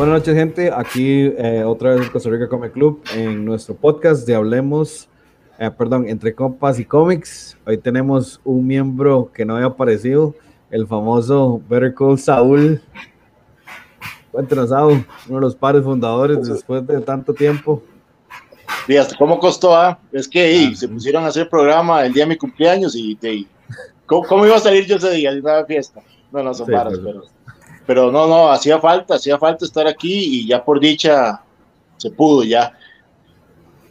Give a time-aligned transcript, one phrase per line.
[0.00, 0.70] Buenas noches, gente.
[0.74, 5.10] Aquí eh, otra vez en Costa Rica Comic Club en nuestro podcast de Hablemos,
[5.58, 7.58] eh, perdón, entre compas y cómics.
[7.66, 10.34] Hoy tenemos un miembro que no había aparecido,
[10.70, 12.80] el famoso Better Call Saúl.
[14.32, 17.82] Cuéntanos, Saúl, uno de los padres fundadores después de tanto tiempo.
[18.86, 19.76] Fíjate, ¿cómo costó?
[19.76, 19.98] Ah?
[20.12, 23.18] Es que ah, se pusieron a hacer programa el día de mi cumpleaños y,
[24.06, 25.30] ¿cómo, iba a salir yo ese día?
[25.32, 26.00] Una fiesta.
[26.32, 27.22] No, no son sí, pues, pero pero
[27.94, 31.42] no, no, hacía falta, hacía falta estar aquí y ya por dicha
[31.96, 32.72] se pudo ya.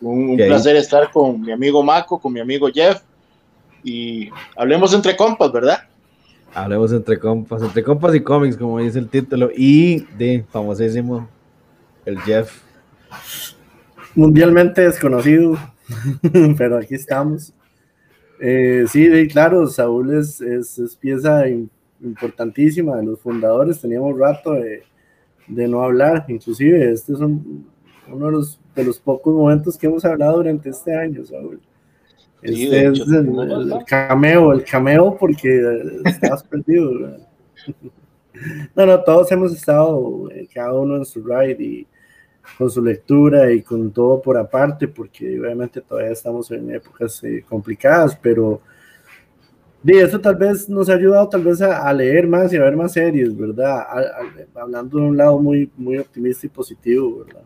[0.01, 3.01] Un, placer estar con mi amigo Maco, con mi amigo Jeff
[3.83, 5.79] y hablemos entre compas, ¿verdad?
[6.53, 11.27] Hablemos entre compas, entre compas y cómics, como dice el título, y de famosísimo
[12.05, 12.61] el Jeff.
[14.15, 15.57] Mundialmente desconocido,
[16.57, 17.53] pero aquí estamos.
[18.41, 21.43] Eh, sí, claro, Saúl es, es, es pieza
[22.01, 24.83] importantísima de los fundadores, teníamos rato de,
[25.47, 30.05] de no hablar, inclusive este es uno de los, de los pocos momentos que hemos
[30.05, 31.59] hablado durante este año, Saúl.
[32.41, 36.91] Este es el, cameo, el cameo porque estabas perdido.
[38.73, 41.87] No, no, todos hemos estado, eh, cada uno en su ride y
[42.57, 47.43] con su lectura y con todo por aparte, porque obviamente todavía estamos en épocas eh,
[47.49, 48.61] complicadas, pero
[49.83, 52.75] y eso tal vez nos ha ayudado tal vez a, leer más y a ver
[52.75, 53.83] más series, ¿verdad?
[54.55, 57.43] hablando de un lado muy, muy optimista y positivo, ¿verdad?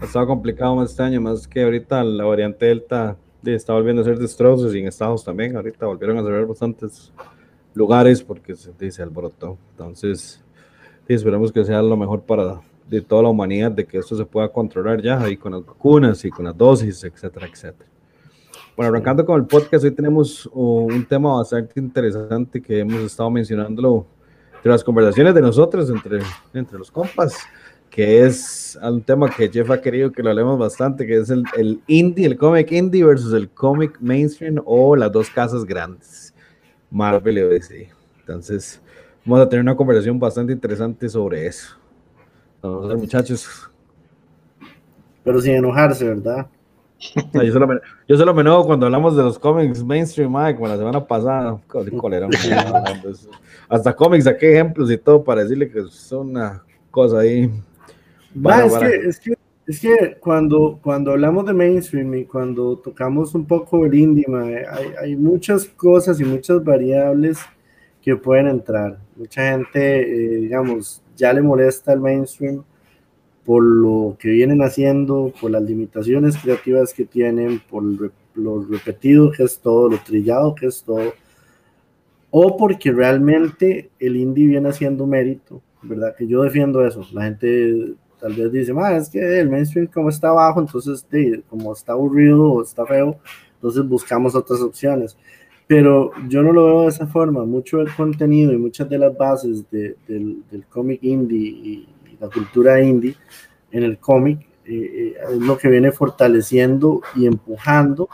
[0.00, 3.16] Ha estado complicado más este año, más que ahorita la variante Delta
[3.52, 5.56] está volviendo a ser destrozos y en Estados también.
[5.56, 7.12] Ahorita volvieron a cerrar bastantes
[7.74, 9.58] lugares porque se dice alborotó.
[9.72, 10.42] Entonces,
[11.08, 14.48] esperamos que sea lo mejor para de toda la humanidad, de que esto se pueda
[14.48, 17.90] controlar ya ahí con las vacunas y con las dosis, etcétera, etcétera.
[18.76, 24.04] Bueno, arrancando con el podcast, hoy tenemos un tema bastante interesante que hemos estado mencionándolo
[24.56, 26.18] entre las conversaciones de nosotros, entre,
[26.52, 27.38] entre los compas,
[27.88, 31.44] que es un tema que Jeff ha querido que lo hablemos bastante, que es el,
[31.56, 36.34] el indie, el cómic indie versus el cómic mainstream o las dos casas grandes,
[36.90, 37.88] Marvel y DC.
[38.18, 38.82] Entonces,
[39.24, 41.76] vamos a tener una conversación bastante interesante sobre eso.
[42.56, 43.70] Entonces, muchachos.
[45.22, 46.48] Pero sin enojarse, ¿verdad?
[47.32, 47.76] Yo, solo me,
[48.08, 51.60] yo solo me enojo cuando hablamos de los cómics mainstream, como la semana pasada.
[53.68, 57.50] Hasta cómics, saqué ejemplos y todo para decirle que son una cosa ahí.
[58.66, 59.34] es, Que, es, que,
[59.66, 64.26] es, que, cuando, cuando hablamos de mainstream y cuando tocamos un poco el indie,
[64.70, 67.38] hay, hay, muchas cosas y muchas variables
[68.02, 68.98] que pueden entrar.
[69.16, 72.64] Mucha gente, eh, digamos, ya le molesta el mainstream
[73.44, 77.82] por lo que vienen haciendo, por las limitaciones creativas que tienen, por
[78.34, 81.12] lo repetido que es todo, lo trillado que es todo,
[82.30, 86.14] o porque realmente el indie viene haciendo mérito, ¿verdad?
[86.16, 87.06] Que yo defiendo eso.
[87.12, 91.06] La gente tal vez dice, ah, es que el mainstream como está abajo, entonces
[91.48, 93.18] como está aburrido o está feo,
[93.54, 95.16] entonces buscamos otras opciones.
[95.66, 97.44] Pero yo no lo veo de esa forma.
[97.44, 101.88] Mucho del contenido y muchas de las bases del, del cómic indie y,
[102.24, 103.16] la cultura indie
[103.70, 108.08] en el cómic eh, eh, es lo que viene fortaleciendo y empujando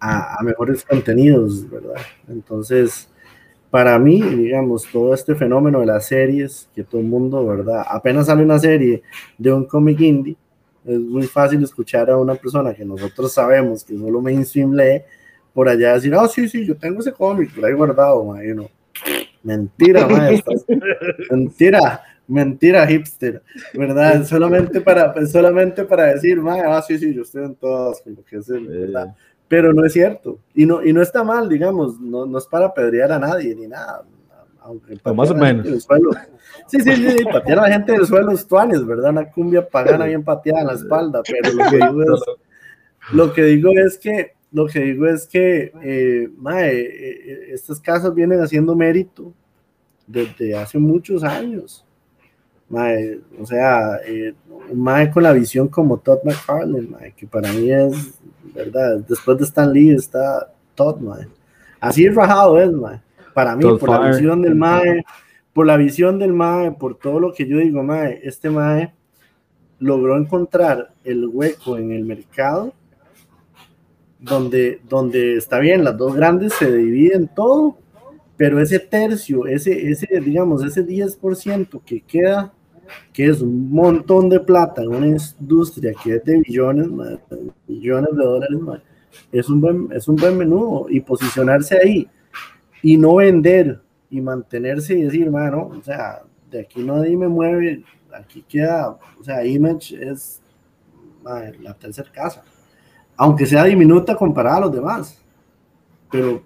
[0.00, 2.00] a, mejores contenidos, ¿verdad?
[2.28, 3.08] Entonces,
[3.70, 7.84] para mí, digamos, todo este fenómeno de las series, que todo el mundo, ¿verdad?
[7.88, 9.02] Apenas sale una serie
[9.38, 10.36] de un cómic indie,
[10.84, 15.02] es muy fácil escuchar a una persona que nosotros sabemos que solo mainstream lee,
[15.52, 18.40] por allá decir, oh, sí, sí, yo tengo ese cómic por ahí guardado, ma,
[19.42, 20.54] Mentira, maestro.
[21.30, 23.42] mentira mentira hipster,
[23.74, 24.24] ¿verdad?
[24.24, 28.02] solamente para, solamente para decir, ah, sí, sí, yo estoy en todas,
[28.48, 29.14] ¿verdad?
[29.48, 30.40] Pero no es cierto.
[30.54, 33.68] Y no, y no está mal, digamos, no, no es para pedrear a nadie ni
[33.68, 34.04] nada.
[34.60, 35.84] Aunque más o menos.
[35.84, 36.10] Suelo,
[36.66, 39.10] sí, sí, sí, patear a la gente del suelo tuanes, ¿verdad?
[39.10, 42.20] Una cumbia pagana bien pateada en la espalda, pero lo que digo es,
[43.12, 47.78] lo que digo es que, lo que digo es que, eh, mae, eh, eh, estas
[47.78, 49.32] casas vienen haciendo mérito
[50.08, 51.85] desde hace muchos años
[52.70, 54.34] o sea, eh,
[54.70, 58.18] un mae con la visión como Todd McFarlane, que para mí es,
[58.54, 61.28] verdad, después de Stan Lee está Todd, mae.
[61.80, 63.00] Así rajado es, mae.
[63.34, 65.04] Para mí, por la visión del mae,
[65.52, 68.92] por la visión del mae, por todo lo que yo digo, mae, este mae
[69.78, 72.72] logró encontrar el hueco en el mercado
[74.18, 77.76] donde, donde está bien, las dos grandes se dividen todo,
[78.36, 82.52] pero ese tercio, ese, ese digamos, ese 10% que queda
[83.12, 86.88] que es un montón de plata en una industria que es de billones,
[87.66, 88.58] millones de dólares,
[89.32, 92.08] es, un buen, es un buen menú y posicionarse ahí
[92.82, 93.80] y no vender
[94.10, 99.24] y mantenerse y decir, mano, o sea, de aquí nadie me mueve, aquí queda, o
[99.24, 100.40] sea, Image es
[101.60, 102.44] la tercera casa,
[103.16, 105.20] aunque sea diminuta comparada a los demás,
[106.10, 106.42] pero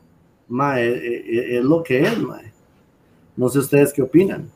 [0.49, 2.41] ma, es, e, e, es, lo que es, ma.
[3.37, 4.51] no sé ustedes qué opinan.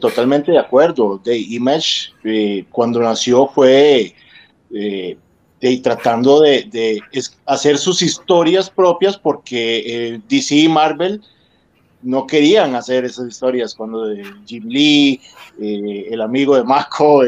[0.00, 1.20] Totalmente de acuerdo.
[1.22, 4.14] De Image, eh, cuando nació, fue
[4.72, 5.16] eh,
[5.82, 7.00] tratando de,
[7.46, 11.22] hacer sus historias propias porque eh, DC y Marvel
[12.02, 15.20] no querían hacer esas historias cuando de Jim Lee,
[15.58, 17.22] el amigo de Mako,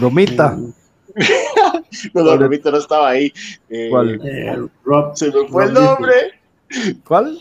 [0.00, 0.56] Romita.
[2.14, 3.30] no, no, Romita no estaba ahí.
[3.90, 4.18] ¿Cuál?
[5.14, 6.12] se me fue el nombre.
[7.06, 7.38] ¿Cuál?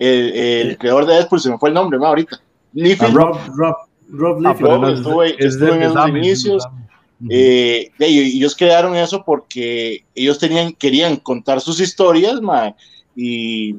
[0.00, 2.06] El, creador de Deadpool se me fue el nombre, ¿no?
[2.06, 2.40] Ahorita.
[3.12, 3.76] Rob, Rob,
[4.08, 6.68] Rob ah, estuve, en esos inicios.
[7.30, 12.40] Eh, y ellos crearon eso porque ellos tenían, querían contar sus historias,
[13.16, 13.76] y,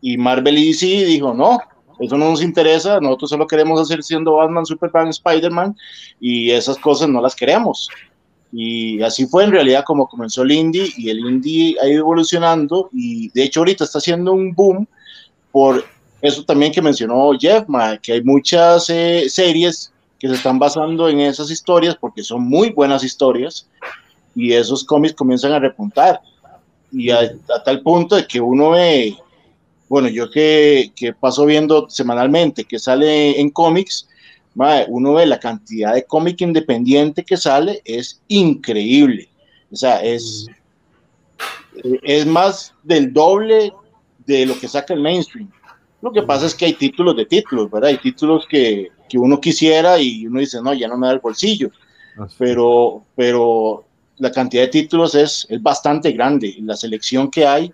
[0.00, 1.58] y Marvel y DC dijo, no,
[2.00, 5.76] eso no nos interesa, nosotros solo queremos hacer siendo Batman, Superman, Spider-Man,
[6.20, 7.88] y esas cosas no las queremos.
[8.50, 12.88] Y así fue en realidad como comenzó el indie, y el indie ha ido evolucionando,
[12.92, 14.86] y de hecho ahorita está haciendo un boom
[15.52, 15.84] por
[16.20, 17.64] eso también que mencionó Jeff,
[18.02, 22.70] que hay muchas eh, series que se están basando en esas historias porque son muy
[22.70, 23.68] buenas historias
[24.34, 26.20] y esos cómics comienzan a repuntar
[26.90, 27.32] y a,
[27.64, 29.16] tal punto de que uno ve,
[29.88, 34.08] bueno, yo que, que paso viendo semanalmente que sale en cómics,
[34.88, 39.28] uno ve la cantidad de cómic independiente que sale, es increíble.
[39.70, 40.46] O sea, es,
[42.02, 43.72] es más del doble
[44.26, 45.50] de lo que saca el mainstream.
[46.00, 47.90] Lo que pasa es que hay títulos de títulos, ¿verdad?
[47.90, 51.18] Hay títulos que, que uno quisiera y uno dice, no, ya no me da el
[51.18, 51.70] bolsillo.
[52.36, 53.84] Pero, pero
[54.18, 56.56] la cantidad de títulos es, es bastante grande.
[56.60, 57.72] La selección que hay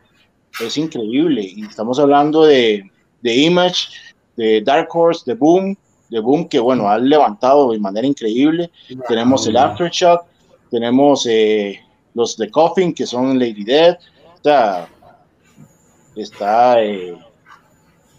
[0.60, 1.42] es increíble.
[1.42, 2.90] Y estamos hablando de,
[3.22, 3.88] de Image,
[4.36, 5.76] de Dark Horse, de Boom,
[6.10, 8.70] de Boom que, bueno, ha levantado de manera increíble.
[9.08, 10.24] Tenemos el Aftershock,
[10.70, 11.80] tenemos eh,
[12.14, 13.98] los de Coffin, que son Lady Dead.
[14.36, 14.88] Está,
[16.14, 17.16] está eh,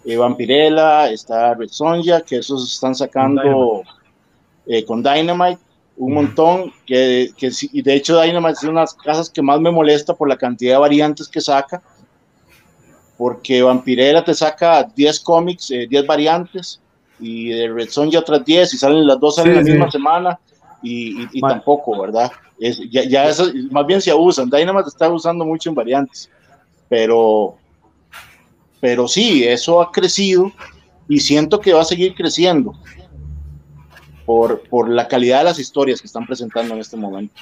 [0.06, 3.84] eh, Vampirella, está Red Sonja, que esos están sacando
[4.68, 5.60] eh, con Dynamite
[5.98, 9.60] un montón, que, que, y de hecho Dynamite es una de las casas que más
[9.62, 11.82] me molesta por la cantidad de variantes que saca,
[13.18, 16.82] porque Vampirella te saca 10 cómics, 10 eh, variantes,
[17.18, 20.40] y de Red Sonja otras 10, y salen las dos salen la misma semana,
[20.84, 22.32] y, tampoco, ¿verdad?
[22.60, 23.32] Es, ya, ya
[23.72, 26.30] más bien se abusan, Dynamite está usando mucho en variantes,
[26.90, 27.56] pero
[28.86, 30.52] pero sí, eso ha crecido
[31.08, 32.76] y siento que va a seguir creciendo
[34.28, 37.34] por, por la calidad de las historias que están presentando en este momento.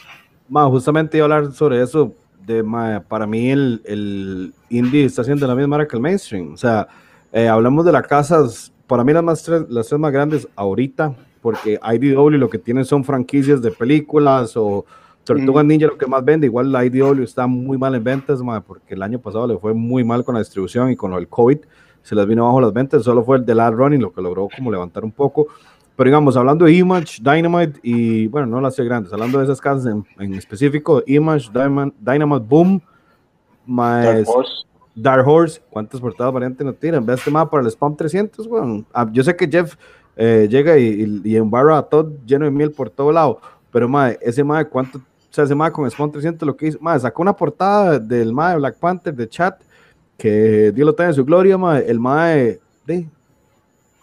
[0.47, 2.13] Ma, justamente iba a hablar sobre eso.
[2.47, 2.63] De,
[3.09, 6.53] para mí el, el, indie está haciendo la misma marca que el mainstream.
[6.53, 6.87] O sea,
[7.33, 11.13] eh, hablamos de las casas, para mí las, más tres, las tres más grandes ahorita,
[11.41, 14.85] porque IDW lo que tienen son franquicias de películas o
[15.23, 18.93] Tortuga Ninja lo que más vende, igual la IDW está muy mal en ventas, porque
[18.93, 21.59] el año pasado le fue muy mal con la distribución y con el COVID,
[22.01, 24.49] se les vino abajo las ventas, solo fue el de Last Running lo que logró
[24.55, 25.47] como levantar un poco.
[25.95, 29.93] Pero digamos, hablando de Image, Dynamite y, bueno, no las grandes, hablando de esas casas
[30.19, 32.81] en, específico, Image, Dynamite, Boom,
[33.65, 34.65] más Dark Horse.
[34.95, 37.05] Dark Horse, ¿cuántas portadas variantes no tienen?
[37.05, 39.75] Ve este mapa para el Spam 300, bueno, yo sé que Jeff
[40.15, 43.39] eh, llega y, y, embarra a todo lleno de miel por todo lado,
[43.71, 44.99] pero madre, ese madre, ¿cuánto
[45.33, 48.55] sea, ese mae con Spawn 300 lo que hizo, mae, sacó una portada del mae
[48.57, 49.59] Black Panther de chat,
[50.17, 53.07] que Dios lo tenga en su gloria, mae, el mae, de,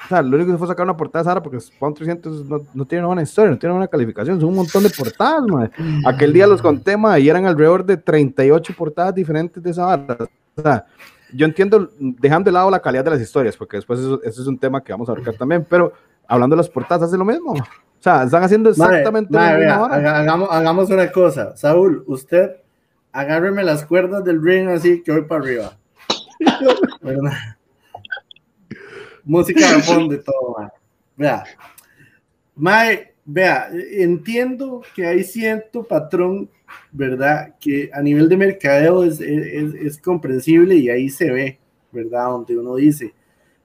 [0.05, 2.63] o sea, lo único que fue sacar una portada de Sara porque Spawn 300 no,
[2.75, 5.71] no tiene una buena historia, no tiene una calificación, son un montón de portadas, mae.
[6.05, 10.27] Aquel día los conté, mae, y eran alrededor de 38 portadas diferentes de esa barra.
[10.57, 10.85] O sea,
[11.33, 14.49] yo entiendo, dejando de lado la calidad de las historias, porque después eso, eso es
[14.49, 15.93] un tema que vamos a abarcar también, pero
[16.27, 17.55] hablando de las portadas, hace lo mismo.
[18.01, 21.55] O sea, están haciendo exactamente lo mismo Hagamos, hagamos una cosa.
[21.55, 22.53] Saúl, usted
[23.13, 25.77] agárreme las cuerdas del ring así que voy para arriba.
[29.25, 30.73] Música de fondo y todo,
[31.15, 31.45] Vea.
[32.57, 36.49] Mae, vea, entiendo que hay cierto patrón,
[36.91, 37.55] ¿verdad?
[37.61, 41.59] Que a nivel de mercadeo es, es, es comprensible y ahí se ve,
[41.93, 42.25] ¿verdad?
[42.31, 43.13] Donde uno dice,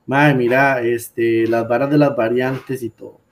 [0.06, 3.24] mae, mira, este, las varas de las variantes y todo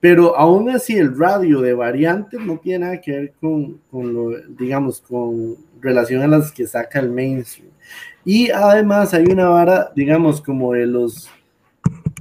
[0.00, 4.30] pero aún así el radio de variantes no tiene nada que ver con, con lo,
[4.58, 7.70] digamos, con relación a las que saca el mainstream.
[8.24, 11.28] Y además hay una vara, digamos, como de los,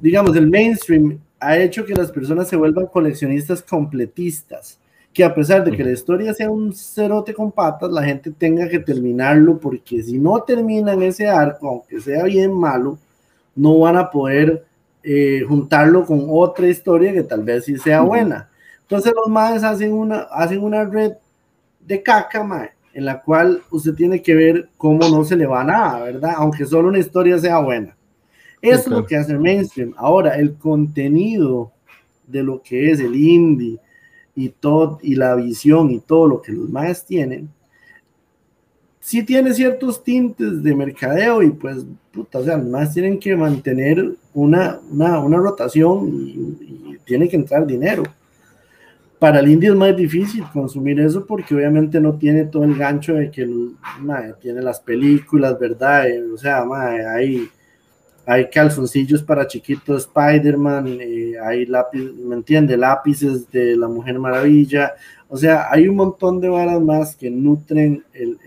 [0.01, 4.79] digamos, el mainstream ha hecho que las personas se vuelvan coleccionistas completistas,
[5.13, 8.67] que a pesar de que la historia sea un cerote con patas, la gente tenga
[8.69, 12.98] que terminarlo, porque si no terminan ese arco, aunque sea bien malo,
[13.55, 14.66] no van a poder
[15.09, 18.49] eh, juntarlo con otra historia que tal vez sí sea buena.
[18.81, 21.13] Entonces los madres hacen una, hacen una red
[21.79, 25.63] de caca, mae, en la cual usted tiene que ver cómo no se le va
[25.63, 26.33] nada, ¿verdad?
[26.35, 27.95] Aunque solo una historia sea buena.
[28.61, 29.93] Eso es lo que hace el mainstream.
[29.95, 31.71] Ahora, el contenido
[32.25, 33.79] de lo que es el indie
[34.35, 37.47] y todo, y la visión y todo lo que los más tienen,
[39.07, 44.15] sí tiene ciertos tintes de mercadeo y pues, puta, o sea, más tienen que mantener
[44.33, 48.03] una, una, una rotación y, tiene que entrar dinero
[49.17, 53.13] para el indie es más difícil consumir eso porque obviamente no tiene todo el gancho
[53.13, 53.49] de que
[54.41, 56.09] tiene las películas, ¿verdad?
[56.09, 56.65] Eh, o sea,
[57.15, 57.47] hay,
[58.25, 62.75] hay calzoncillos para chiquitos Spider-Man, eh, hay lápiz, ¿me entiende?
[62.75, 64.95] Lápices de la Mujer Maravilla.
[65.29, 68.38] O sea, hay un montón de varas más que nutren el,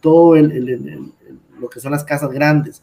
[0.00, 2.82] todo lo que son las casas grandes.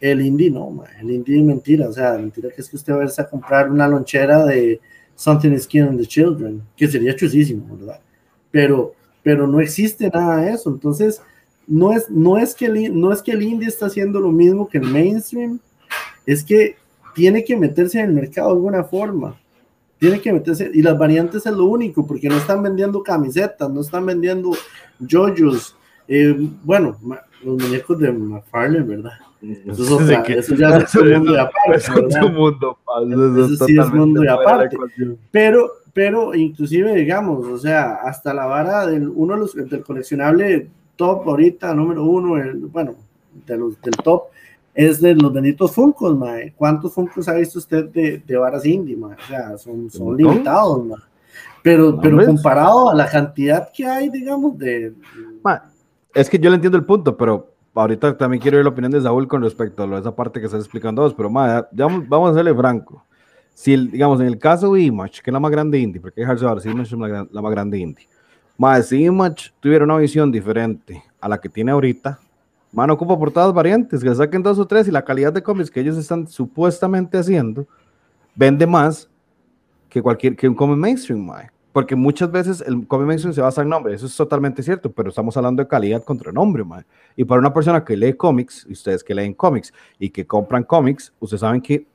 [0.00, 1.88] El indie no, el indie es mentira.
[1.88, 4.80] O sea, mentira que es que usted va a verse a comprar una lonchera de
[5.14, 8.00] Something is Killing the Children, que sería chusísimo, ¿verdad?
[8.50, 10.70] Pero, pero no existe nada de eso.
[10.70, 11.22] Entonces,
[11.66, 14.68] no es, no, es que el, no es que el indie está haciendo lo mismo
[14.68, 15.58] que el mainstream,
[16.26, 16.76] es que
[17.14, 19.40] tiene que meterse en el mercado de alguna forma.
[19.98, 23.80] Tiene que meterse, y las variantes es lo único, porque no están vendiendo camisetas, no
[23.80, 24.52] están vendiendo
[24.98, 25.76] yoyos.
[26.06, 26.98] Eh, bueno,
[27.42, 29.12] los muñecos de McFarlane, ¿verdad?
[29.66, 31.76] Eso, eso ya es un mundo de aparte.
[31.76, 31.90] Es
[32.32, 32.78] mundo,
[33.54, 34.76] eso, sí es mundo de aparte.
[35.30, 40.68] Pero, pero inclusive, digamos, o sea, hasta la vara del uno de los, del coleccionable
[40.96, 42.96] top ahorita, número uno, el, bueno,
[43.46, 44.24] de los, del top,
[44.76, 46.52] es de los benditos Funkos, mae.
[46.54, 49.14] ¿Cuántos Funkos ha visto usted de, de varas indie, mae?
[49.14, 50.98] O sea, son, son limitados, mae.
[51.62, 54.92] Pero, pero comparado a la cantidad que hay, digamos, de...
[56.14, 59.00] es que yo le entiendo el punto, pero ahorita también quiero ver la opinión de
[59.00, 62.54] Saúl con respecto a esa parte que estás explicando vos, pero madre, vamos a hacerle
[62.54, 63.02] franco.
[63.52, 66.44] Si, digamos, en el caso de Image, que es la más grande indie, porque dejarse
[66.44, 68.06] ahora, si Image es la, la, más grande indie,
[68.58, 72.20] más si Image tuviera una visión diferente a la que tiene ahorita,
[72.76, 75.80] mano ocupa portadas variantes, que saquen dos o tres y la calidad de cómics que
[75.80, 77.66] ellos están supuestamente haciendo
[78.34, 79.08] vende más
[79.88, 81.26] que cualquier que un cómic mainstream,
[81.72, 85.08] porque muchas veces el cómic mainstream se basa en nombre, eso es totalmente cierto, pero
[85.08, 86.64] estamos hablando de calidad contra nombre.
[87.16, 90.62] Y para una persona que lee cómics, y ustedes que leen cómics y que compran
[90.62, 91.86] cómics, ustedes saben que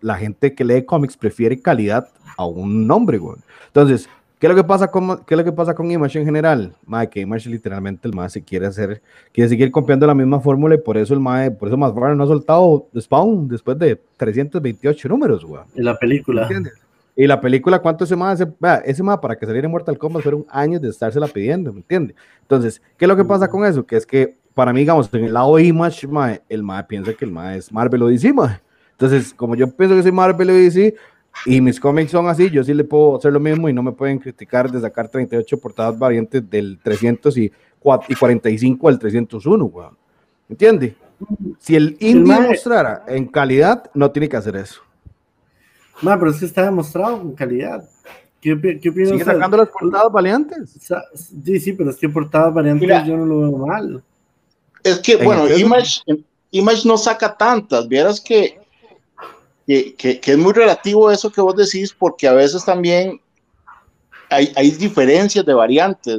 [0.00, 3.36] la gente que lee cómics prefiere calidad a un nombre, güey.
[3.66, 4.08] Entonces,
[4.40, 6.74] ¿qué es lo que pasa con, qué es lo que pasa con Image en general?
[6.86, 9.00] Mae, que Image literalmente el más se quiere hacer,
[9.32, 12.24] quiere seguir copiando la misma fórmula y por eso el mae, por eso más no
[12.24, 15.62] ha soltado Spawn después de 328 números, güey.
[15.76, 16.42] En la película.
[16.42, 16.72] ¿Entiendes?
[17.14, 18.42] Y la película, ¿cuánto se más?
[18.84, 22.16] Ese más para que saliera en Mortal Kombat fueron años de estársela pidiendo, ¿me entiendes?
[22.40, 23.84] Entonces, ¿qué es lo que pasa con eso?
[23.84, 26.08] Que es que, para mí, digamos, en el lado Image,
[26.48, 28.60] el MAE piensa que el MAE es Marvel o DC, mae.
[28.92, 30.94] Entonces, como yo pienso que soy Marvel o DC,
[31.46, 33.92] y mis cómics son así, yo sí le puedo hacer lo mismo y no me
[33.92, 39.96] pueden criticar de sacar 38 portadas variantes del 300 y, 45 al 301, weón.
[40.48, 40.94] ¿Entiendes?
[41.58, 44.82] Si el indie mostrara en calidad, no tiene que hacer eso.
[46.02, 47.88] No, pero es que está demostrado con calidad.
[48.40, 49.10] ¿Qué, qué opinas?
[49.10, 50.76] Sigue sacando las portadas variantes.
[51.44, 54.02] Sí, sí, pero es que portadas variantes yo no lo veo mal.
[54.82, 56.02] Es que, bueno, Image,
[56.50, 57.86] Image no saca tantas.
[57.86, 58.59] Vieras que,
[59.96, 63.20] que, que, es muy relativo eso que vos decís, porque a veces también
[64.28, 66.18] hay, hay diferencias de variantes,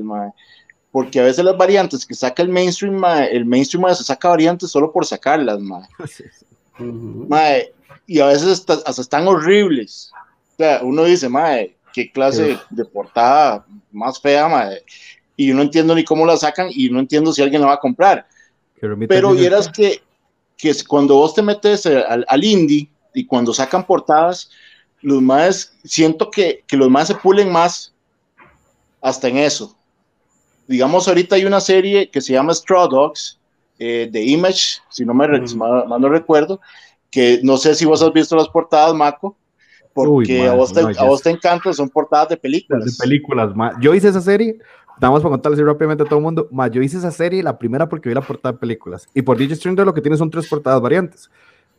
[0.92, 4.92] porque a veces las variantes que saca el mainstream, el mainstream se saca variantes solo
[4.92, 5.86] por sacarlas, ma.
[8.08, 10.12] y a veces hasta, están horribles.
[10.54, 14.84] O sea, uno dice, madre, qué clase de portada más fea, madre.
[15.36, 17.80] Y no entiendo ni cómo la sacan y no entiendo si alguien la va a
[17.80, 18.26] comprar.
[18.80, 20.02] Pero vieras que,
[20.58, 24.50] que cuando vos te metes al, al, indie y cuando sacan portadas,
[25.02, 27.94] los más, siento que, que los más se pulen más
[29.02, 29.76] hasta en eso.
[30.68, 33.40] Digamos, ahorita hay una serie que se llama Straw Dogs,
[33.80, 36.62] eh, de Image, si no me mal, no recuerdo,
[37.10, 39.36] que no sé si vos has visto las portadas, Maco,
[39.92, 42.86] porque a, vos te, a, vos te, encantan, son portadas de películas.
[42.86, 43.52] De películas,
[43.82, 44.60] yo hice esa serie,
[45.00, 47.90] vamos para contarles rápidamente a todo el mundo, ma, yo hice esa serie, la primera
[47.90, 50.48] porque vi la portada de películas, y por DJ Stranger lo que tiene son tres
[50.48, 51.30] portadas variantes.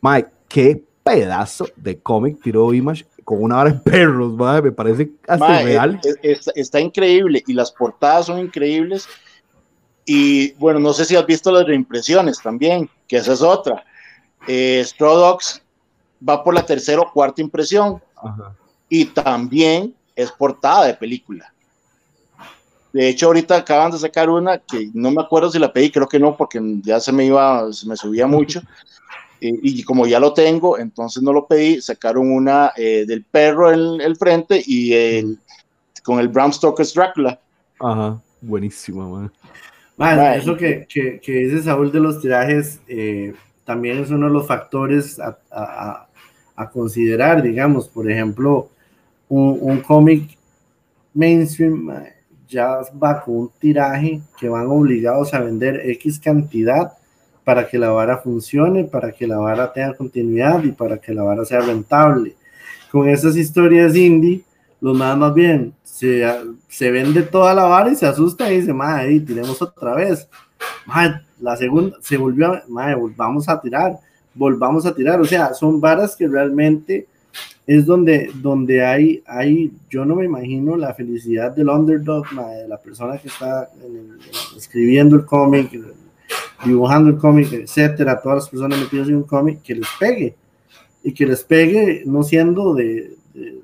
[0.01, 5.11] Ma, qué pedazo de cómic tiró Image con una hora de perros, ma, me parece
[5.27, 5.99] hasta real.
[6.55, 9.07] está increíble, y las portadas son increíbles,
[10.05, 13.85] y bueno, no sé si has visto las reimpresiones también, que esa es otra
[14.47, 14.85] eh,
[16.27, 18.01] va por la tercera o cuarta impresión
[18.89, 21.51] y también es portada de película.
[22.91, 26.07] De hecho, ahorita acaban de sacar una que no me acuerdo si la pedí, creo
[26.07, 28.61] que no, porque ya se me iba, se me subía mucho.
[29.61, 34.15] y como ya lo tengo, entonces no lo pedí, sacaron una del perro en el
[34.15, 35.39] frente y el,
[36.03, 37.39] con el Bram Stoker's Dracula.
[37.79, 39.29] Ajá, buenísimo,
[39.97, 40.33] man.
[40.35, 42.79] eso que, que, que, dice Saúl de los tirajes
[43.65, 46.07] también es uno de los factores a, a,
[46.55, 48.69] a considerar, digamos, por ejemplo,
[49.29, 50.37] un, un cómic
[51.13, 51.91] mainstream
[52.47, 56.93] ya va con un tiraje que van obligados a vender X cantidad
[57.43, 61.23] para que la vara funcione, para que la vara tenga continuidad y para que la
[61.23, 62.35] vara sea rentable.
[62.91, 64.43] Con esas historias indie,
[64.79, 66.25] los más más bien se,
[66.67, 70.27] se vende toda la vara y se asusta y dice, madre, ahí tenemos otra vez.
[71.39, 73.97] la segunda se volvió, madre, volvamos a tirar,
[74.33, 75.21] volvamos a tirar.
[75.21, 77.07] O sea, son varas que realmente
[77.65, 82.77] es donde, donde hay, hay, yo no me imagino la felicidad del underdog, de la
[82.77, 83.69] persona que está
[84.57, 85.71] escribiendo el cómic,
[86.65, 90.35] dibujando el cómic, etcétera, todas las personas metidas en un cómic, que les pegue,
[91.03, 93.61] y que les pegue no siendo de, de,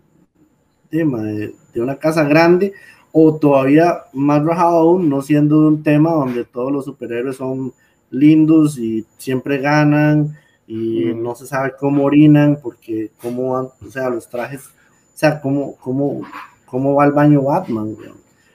[0.92, 2.74] de, de una casa grande,
[3.12, 7.74] o todavía más rajado aún, no siendo de un tema donde todos los superhéroes son
[8.12, 10.38] lindos y siempre ganan,
[10.68, 15.42] y no se sabe cómo orinan, porque cómo van, o sea, los trajes, o sea,
[15.42, 16.22] cómo, cómo,
[16.66, 17.96] cómo va al baño Batman,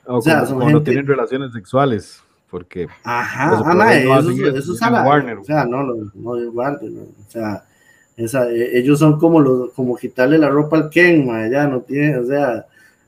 [0.07, 0.93] O, sea, son gente...
[0.93, 2.23] tienen relaciones sexuales,
[2.55, 2.87] porque...
[3.03, 5.39] Ajá, ah, eso, eso, es a la, Warner.
[5.39, 7.65] O sea, no, no, no es Warner, o sea,
[8.17, 11.81] esa, e, ellos son como los, como quitarle la ropa al Ken, man, ya no
[11.81, 12.65] tiene, o sea,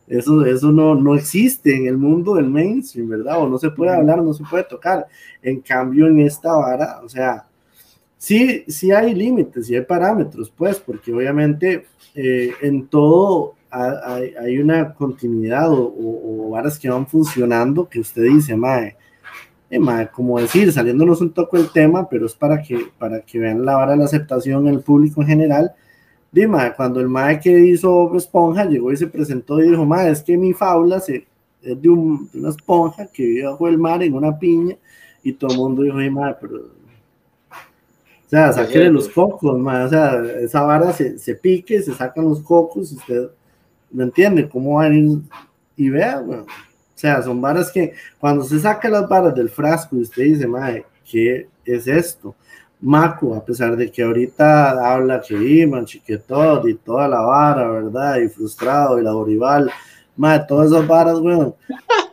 [0.08, 3.40] eso, eso no, no existe en el mundo del mainstream, ¿verdad?
[3.40, 5.06] O no se puede hablar, no se puede tocar.
[5.40, 7.46] En cambio, en esta vara, o sea,
[8.18, 11.86] sí, sí hay límites, sí hay parámetros, pues, porque obviamente
[12.16, 18.22] eh, en todo hay, hay, una continuidad o, o, varas que van funcionando que usted
[18.22, 18.96] dice, mae,
[19.70, 23.38] eh, mae, como decir, saliéndonos un toque el tema, pero es para que, para que
[23.38, 25.72] vean la vara de la aceptación en el público en general.
[26.30, 30.22] Dime, cuando el mae que hizo Esponja llegó y se presentó y dijo, mae, es
[30.22, 31.26] que mi fábula se,
[31.62, 34.76] es de, un, de una esponja que vive bajo el mar en una piña,
[35.22, 36.56] y todo el mundo dijo, mae, pero
[38.26, 42.40] o sea, sáquenle los cocos, o sea, esa vara se, se, pique, se sacan los
[42.40, 43.28] cocos, usted
[43.92, 45.18] me entiende cómo van a ir
[45.76, 46.24] y vea,
[46.96, 50.46] O sea, son varas que cuando se saca las varas del frasco y usted dice,
[50.46, 52.34] madre, ¿qué es esto?
[52.80, 58.16] Maco, a pesar de que ahorita habla que Iman, Chiquetod y toda la vara, ¿verdad?
[58.16, 59.70] Y frustrado y la Orival,
[60.16, 61.54] madre, todas esas varas, weón.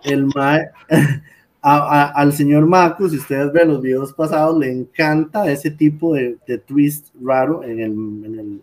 [0.04, 0.70] El mae,
[1.62, 7.08] al señor Marcos, si ustedes ven los videos pasados, le encanta ese tipo de, twist
[7.22, 8.62] raro en el, en el,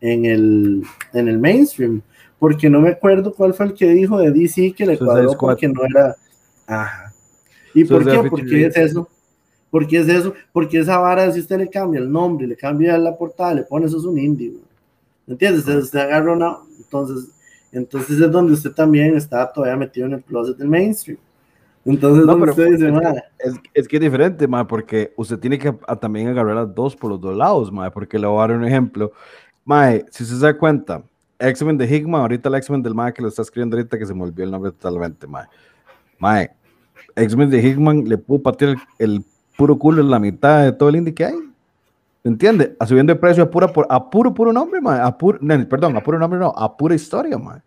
[0.00, 2.00] en, el, en, el, mainstream.
[2.40, 5.68] Porque no me acuerdo cuál fue el que dijo de DC que le cuadró porque
[5.68, 6.16] no era.
[6.66, 7.12] Ajá.
[7.74, 8.28] ¿Y por qué?
[8.28, 9.08] ¿Por qué es eso?
[9.70, 10.34] ¿Por qué es eso?
[10.52, 13.86] Porque esa vara, si usted le cambia el nombre, le cambia la portada, le pone
[13.86, 14.54] eso es un indie.
[15.26, 15.60] ¿Me entiendes?
[15.60, 16.56] Usted, usted agarra una.
[16.78, 17.30] Entonces,
[17.72, 21.18] entonces es donde usted también está todavía metido en el closet del mainstream.
[21.84, 26.56] Entonces, no, pero es, es, que es diferente, ma, porque usted tiene que también agarrar
[26.56, 29.12] las dos por los dos lados, ma, porque le voy a dar un ejemplo.
[29.64, 31.02] Ma, si usted se da cuenta,
[31.40, 34.14] X-Men de Hickman, ahorita el X-Men del ma que lo está escribiendo ahorita, que se
[34.14, 35.48] me olvidó el nombre totalmente, ma.
[36.18, 36.42] Ma,
[37.16, 39.24] X-Men de Hickman le pudo patear el,
[39.56, 41.34] puro culo en la mitad de todo el indie que hay.
[42.22, 42.76] ¿Entiende?
[42.78, 45.04] A subiendo de precio a, pura, a puro, puro nombre, ma.
[45.04, 47.62] A puro, no, perdón, a puro nombre no, a pura historia, ma.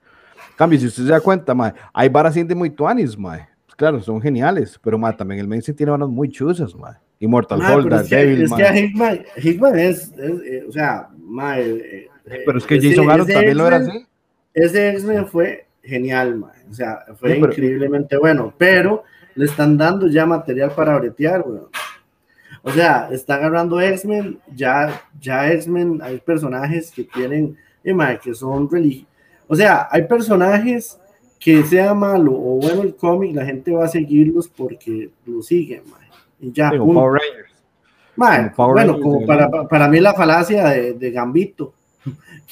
[0.55, 4.21] Cambio, si usted se da cuenta, ma, hay varas indie muy tuanis, ma claro, son
[4.21, 6.99] geniales, pero ma, también el mainstream tiene manos muy chuzas, ma.
[7.19, 8.91] Immortal Hulk, Devil, es que
[9.37, 13.57] Hickman, es, es eh, o sea, ma, eh, eh, pero es que Jason Aaron también
[13.57, 14.05] lo era así.
[14.53, 16.53] Ese X-Men fue genial, ma.
[16.69, 19.03] o sea, fue increíblemente bueno, pero
[19.35, 21.67] le están dando ya material para bretear, weón.
[22.61, 28.33] O sea, está agarrando X-Men, ya, ya X-Men, hay personajes que tienen, eh, ma, que
[28.33, 29.09] son religiosos.
[29.47, 30.97] O sea, hay personajes
[31.39, 35.83] que sea malo o bueno el cómic, la gente va a seguirlos porque lo siguen,
[36.39, 36.69] Y ya.
[36.69, 38.53] Power Rangers.
[38.55, 41.73] bueno, como para, para, mí la falacia de, de, Gambito.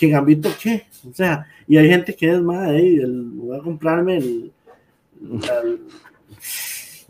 [0.01, 0.87] ¿Que Gambito qué?
[1.07, 4.51] O sea, y hay gente que es más, voy a comprarme el.
[5.21, 5.79] el,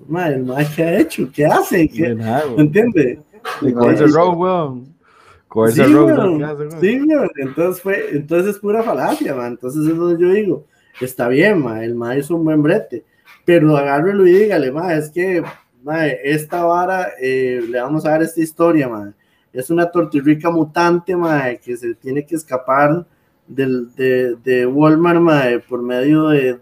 [0.09, 1.87] el, el más que ha hecho, ¿qué hace?
[1.87, 3.21] ¿Qué, ¿Me entiende?
[3.61, 4.81] Rogue,
[6.81, 9.53] Sí, sí, entonces fue, entonces es pura falacia, man.
[9.53, 10.65] Entonces es donde yo digo,
[10.99, 13.05] está bien, ma, el ma es un buen brete,
[13.45, 15.41] pero agárrelo y dígale, ma, es que
[15.81, 19.13] ma, esta vara, eh, le vamos a dar esta historia, ma,
[19.53, 23.05] es una tortirrica mutante, ma, que se tiene que escapar
[23.47, 26.59] del, de, de Walmart, ma, por medio de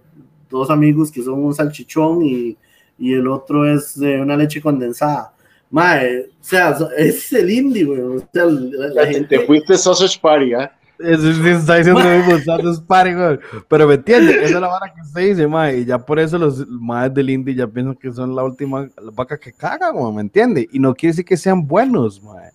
[0.50, 2.58] dos amigos que son un salchichón y,
[2.98, 5.34] y el otro es una leche condensada.
[5.72, 8.02] Mae, o sea, es el indie, güey.
[8.02, 9.38] O sea, la, gente...
[9.38, 10.70] Te fuiste Sausage Party, ¿eh?
[10.98, 12.02] Eso sí está diciendo
[12.44, 13.40] Sausage Party, güey.
[13.68, 15.78] Pero me entiende, esa es la vara que usted dice, mae.
[15.78, 19.38] Y ya por eso los maes del indie ya piensan que son la última vaca
[19.38, 20.68] que cagan, güey, ¿me entiende?
[20.72, 22.50] Y no quiere decir que sean buenos, mae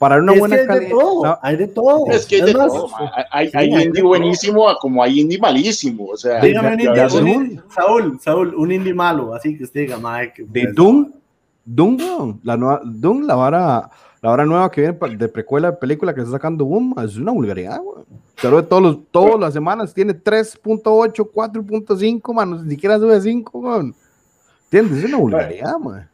[0.00, 0.88] para una buena hay calidad.
[0.88, 2.06] De todo, hay de todo.
[2.06, 2.88] Es que hay de todo.
[3.30, 6.06] Hay, hay, indie buenísimo como hay indie malísimo.
[6.06, 9.98] O sea, dígame un indie, un, Saúl, Saúl, un indie malo, así que usted diga,
[9.98, 10.46] Mike.
[10.48, 11.12] De Doom,
[11.66, 13.90] Doom, la nueva, Doom, la vara,
[14.22, 17.32] la vara nueva que viene de precuela de película que está sacando Boom, es una
[17.32, 18.02] vulgaridad, güey.
[18.40, 23.94] Pero todos los, todas las semanas tiene 3.8, 4.5, man, ni siquiera sube 5, man.
[24.64, 25.04] ¿Entiendes?
[25.04, 26.08] Es una vulgaridad, man.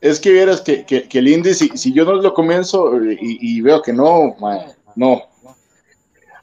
[0.00, 3.92] Es que vieras que, que, el índice, si, yo no lo comienzo y, veo que
[3.92, 4.36] no,
[4.94, 5.22] no.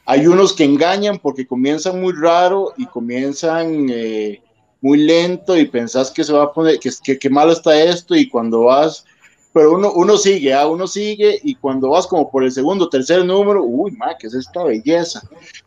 [0.05, 4.41] Hay unos que engañan porque comienzan muy raro y comienzan eh,
[4.81, 8.29] muy lento y pensás que se va a poner, que, que, malo está esto y
[8.29, 9.05] cuando vas,
[9.53, 10.67] pero uno, uno sigue, ¿ah?
[10.67, 14.33] uno sigue y cuando vas como por el segundo, tercer número, uy, ma, que es
[14.33, 15.21] esta belleza.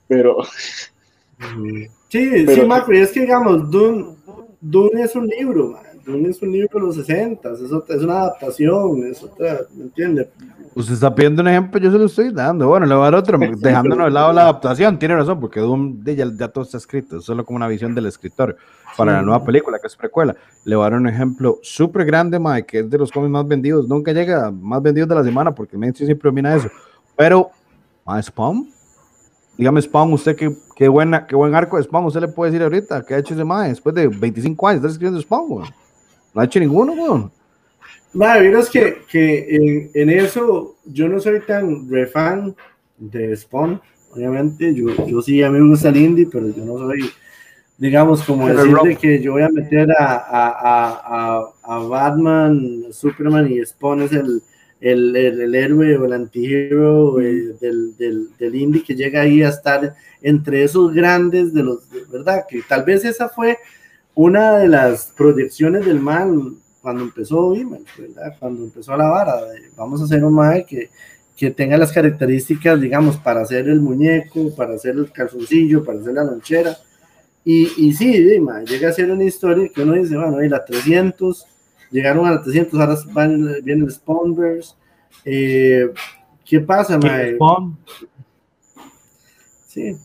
[0.07, 0.37] Pero...
[2.11, 4.15] Sí, sí, ma, es que digamos, Dune,
[4.61, 9.07] Dune es un libro, ma es un libro de los 60, es, es una adaptación,
[9.07, 10.31] es otra, ¿me entiende?
[10.75, 12.69] Usted está pidiendo un ejemplo, yo se lo estoy dando.
[12.69, 16.05] Bueno, le voy a dar otro, dejándonos de lado la adaptación, tiene razón, porque Doom
[16.05, 18.57] ya, ya, todo está escrito, es solo como una visión del escritor
[18.97, 20.37] para la nueva película, que es precuela.
[20.65, 23.47] Le voy a dar un ejemplo súper grande, Mike, que es de los cómics más
[23.47, 26.69] vendidos, nunca llega más vendidos de la semana, porque el mainstream siempre domina eso.
[27.17, 27.51] Pero,
[28.07, 28.69] más Spawn,
[29.57, 32.63] dígame Spawn, usted qué, qué, buena, qué buen arco de Spawn, usted le puede decir
[32.63, 34.77] ahorita, ¿qué ha hecho ese Mae después de 25 años?
[34.79, 35.69] Está escribiendo Spawn, güey.
[36.39, 37.33] No ha hecho ninguno, weón.
[38.13, 42.55] Madre, que, que en, eso yo no soy tan refan
[42.97, 43.81] de Spawn,
[44.13, 44.73] obviamente.
[44.73, 47.11] Yo, yo sí, a mí me gusta el indie, pero yo no soy,
[47.77, 53.67] digamos, como decirle que yo voy a meter a, a, a, a, Batman, Superman y
[53.67, 54.41] Spawn es el,
[54.81, 59.49] el, el, héroe o el antihero eh, del, del, del, indie que llega ahí a
[59.49, 61.81] estar entre esos grandes de los,
[62.13, 62.45] ¿verdad?
[62.49, 63.59] Que tal vez esa fue
[64.19, 68.35] una de las proyecciones del mal cuando empezó ¿verdad?
[68.41, 69.35] Cuando empezó la vara,
[69.77, 70.91] vamos a hacer un mal que,
[71.37, 76.15] que tenga las características, digamos, para hacer el muñeco, para hacer el calzoncillo, para hacer
[76.15, 76.77] la lonchera.
[77.45, 78.13] Y, y sí,
[78.67, 81.47] llega a ser una historia que uno dice, bueno, y la 300,
[81.93, 82.97] llegaron a la 300, ahora
[83.63, 84.75] viene el Spawnverse.
[85.25, 85.93] Eh,
[86.45, 87.39] ¿Qué pasa, mae?
[89.69, 89.97] Sí,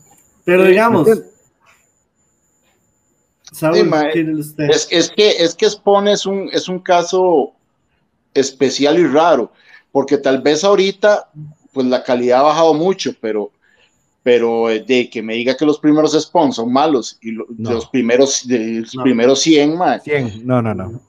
[0.44, 1.08] pero digamos,
[3.54, 7.52] es, es, que, es que Spawn es un, es un caso
[8.34, 9.52] especial y raro,
[9.92, 11.30] porque tal vez ahorita
[11.72, 13.50] pues la calidad ha bajado mucho, pero,
[14.22, 18.46] pero eh, de que me diga que los primeros Spawn son malos y los primeros,
[18.46, 21.00] de, los primeros 100, 100, no, no, no.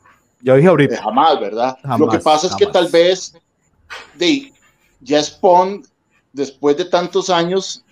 [0.41, 1.01] Yo dije ahorita.
[1.01, 1.77] Jamás, ¿verdad?
[1.97, 3.35] Lo que pasa es que tal vez
[4.15, 4.51] de,
[5.01, 5.83] ya Spawn,
[6.33, 7.84] después de tantos años,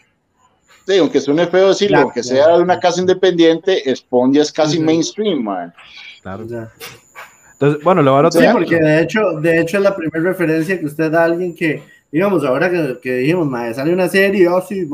[0.86, 4.80] Sí, aunque suene feo decirlo, aunque sea de una casa independiente, Spawn ya es casi
[4.80, 5.74] mainstream, man.
[6.22, 6.44] Claro.
[6.44, 10.78] Entonces, bueno, lo van a Sí, porque de hecho, de hecho es la primera referencia
[10.78, 14.48] que usted da a alguien que, digamos, ahora que, que dijimos, man, sale una serie,
[14.50, 14.88] oh sí,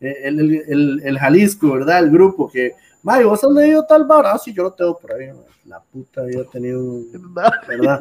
[0.00, 1.98] el, el, el, el, Jalisco, ¿verdad?
[1.98, 5.12] El grupo que, man, vos has leído tal bar, ah, sí, yo lo tengo por
[5.12, 5.28] ahí,
[5.66, 6.82] la puta, he tenido,
[7.68, 8.00] ¿verdad?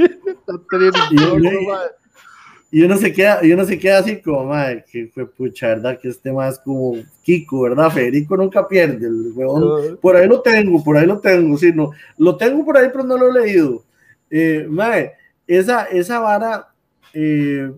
[2.72, 6.00] Y uno se queda, y uno se queda así como, madre, que fue pucha, ¿verdad?
[6.00, 7.90] Que este más como Kiko, ¿verdad?
[7.90, 9.98] Federico nunca pierde, el huevón.
[10.00, 13.04] Por ahí lo tengo, por ahí lo tengo, sí, no, lo tengo por ahí, pero
[13.04, 13.84] no lo he leído.
[14.30, 15.14] Eh, madre,
[15.48, 16.68] esa, esa vara
[17.14, 17.72] eh,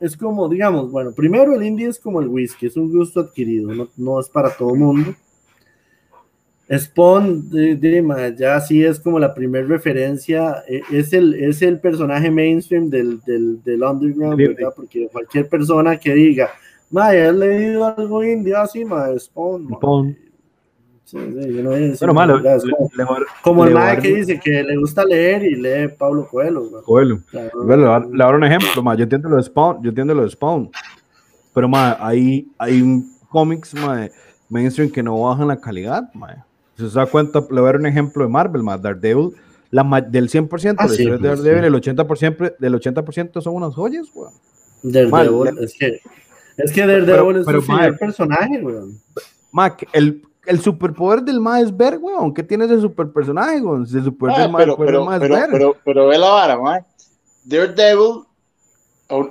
[0.00, 3.72] es como, digamos, bueno, primero el indie es como el whisky, es un gusto adquirido,
[3.72, 5.14] no, no es para todo el mundo.
[6.72, 12.30] Spawn, de, ya sí es como la primera referencia, e, es el, es el personaje
[12.30, 14.72] mainstream del, del, del underground, ¿verdad?
[14.74, 16.50] Porque cualquier persona que diga,
[16.90, 18.58] ma, ¿has leído algo indio?
[18.58, 19.68] Así, ma, Spawn.
[19.74, 20.16] Spawn.
[21.04, 22.40] Sí, sí, yo no Pero malo,
[23.42, 26.82] como, el mae que dice que le gusta leer y lee Pablo Coelho.
[26.82, 27.20] Coelho.
[28.10, 30.70] le abro un ejemplo, ma, yo entiendo lo de Spawn, yo entiendo lo de Spawn,
[31.52, 34.08] pero ma, hay, hay un cómics, ma,
[34.48, 37.76] mainstream que no bajan la calidad, ma si se da cuenta, le voy a dar
[37.76, 39.30] un ejemplo de Marvel, más Daredevil,
[39.70, 44.32] la, del 100% ah, de pues, Daredevil, el 80%, del 80% son unas joyas, weón.
[44.82, 46.00] Daredevil, es que,
[46.56, 49.00] es que Daredevil es un personaje, weón.
[49.52, 52.34] Mac, el, el superpoder del Ma es ver, weón.
[52.34, 53.82] ¿Qué tiene ese super personaje, weón?
[53.82, 55.48] El superpoder ah, del Ma, pero, pero, es pero, ver.
[55.50, 56.80] Pero, pero, ve la vara, Ma.
[57.44, 58.24] Daredevil,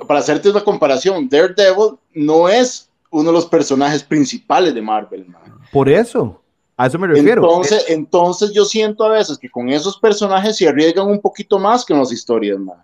[0.08, 5.40] para hacerte una comparación, Daredevil no es uno de los personajes principales de Marvel, ma.
[5.72, 6.43] Por eso.
[6.76, 7.44] A eso me refiero.
[7.44, 11.86] Entonces, entonces yo siento a veces que con esos personajes se arriesgan un poquito más
[11.86, 12.84] que en las historias, man.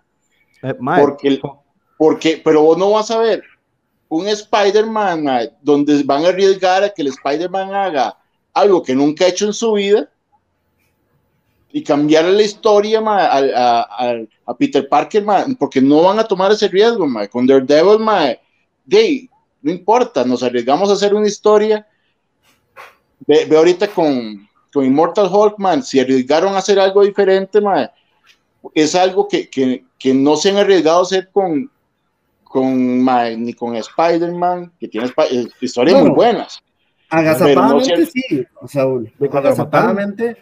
[0.62, 1.40] Eh, porque,
[1.96, 3.42] porque, pero vos no vas a ver
[4.08, 5.24] un Spider-Man
[5.62, 8.18] donde van a arriesgar a que el Spider-Man haga
[8.52, 10.10] algo que nunca ha hecho en su vida
[11.72, 15.24] y cambiar la historia a, Peter Parker,
[15.58, 17.06] porque no van a tomar ese riesgo.
[17.30, 18.04] Con Daredevil,
[18.84, 19.30] de,
[19.62, 21.86] no importa, nos arriesgamos a hacer una historia.
[23.30, 27.60] Ve, ahorita con, con, Immortal Hulk, man, si arriesgaron a hacer algo diferente,
[28.74, 31.70] es algo que, que, que, no se han arriesgado a hacer con,
[32.42, 36.60] con ni con Spider-Man, que tiene eh, historias muy buenas.
[37.08, 39.12] Agazapadamente sí, Saúl.
[39.32, 40.36] Agazapadamente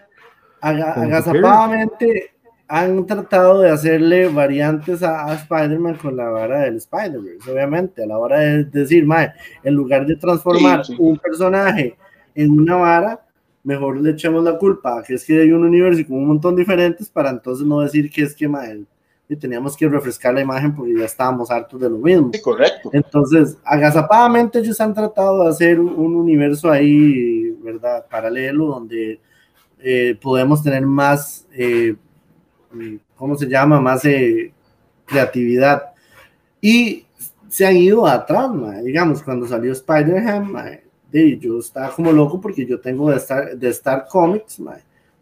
[0.61, 2.33] agazapadamente
[2.69, 8.19] han tratado de hacerle variantes a, Spider-Man con la vara del Spider-Verse, obviamente, a la
[8.19, 9.31] hora de decir, mae,
[9.63, 11.97] en lugar de transformar un personaje
[12.43, 13.27] en una vara,
[13.65, 17.09] mejor le echamos la culpa, que es que hay un universo con un montón diferentes
[17.09, 18.85] para entonces no decir que es que mae,
[19.29, 22.31] y teníamos que refrescar la imagen porque ya estábamos hartos de lo mismo.
[22.33, 22.91] Sí, correcto.
[22.93, 28.07] Entonces, agazapadamente ellos han tratado de hacer un universo ahí, ¿verdad?
[28.09, 29.21] Paralelo, donde
[29.81, 31.95] eh, podemos tener más, eh,
[33.17, 33.81] ¿cómo se llama?
[33.81, 34.53] Más eh,
[35.05, 35.83] creatividad.
[36.61, 37.05] Y
[37.49, 38.51] se han ido atrás,
[38.83, 40.81] digamos, cuando salió Spider-Man,
[41.13, 44.61] yo estaba como loco porque yo tengo de Star, de Star Comics,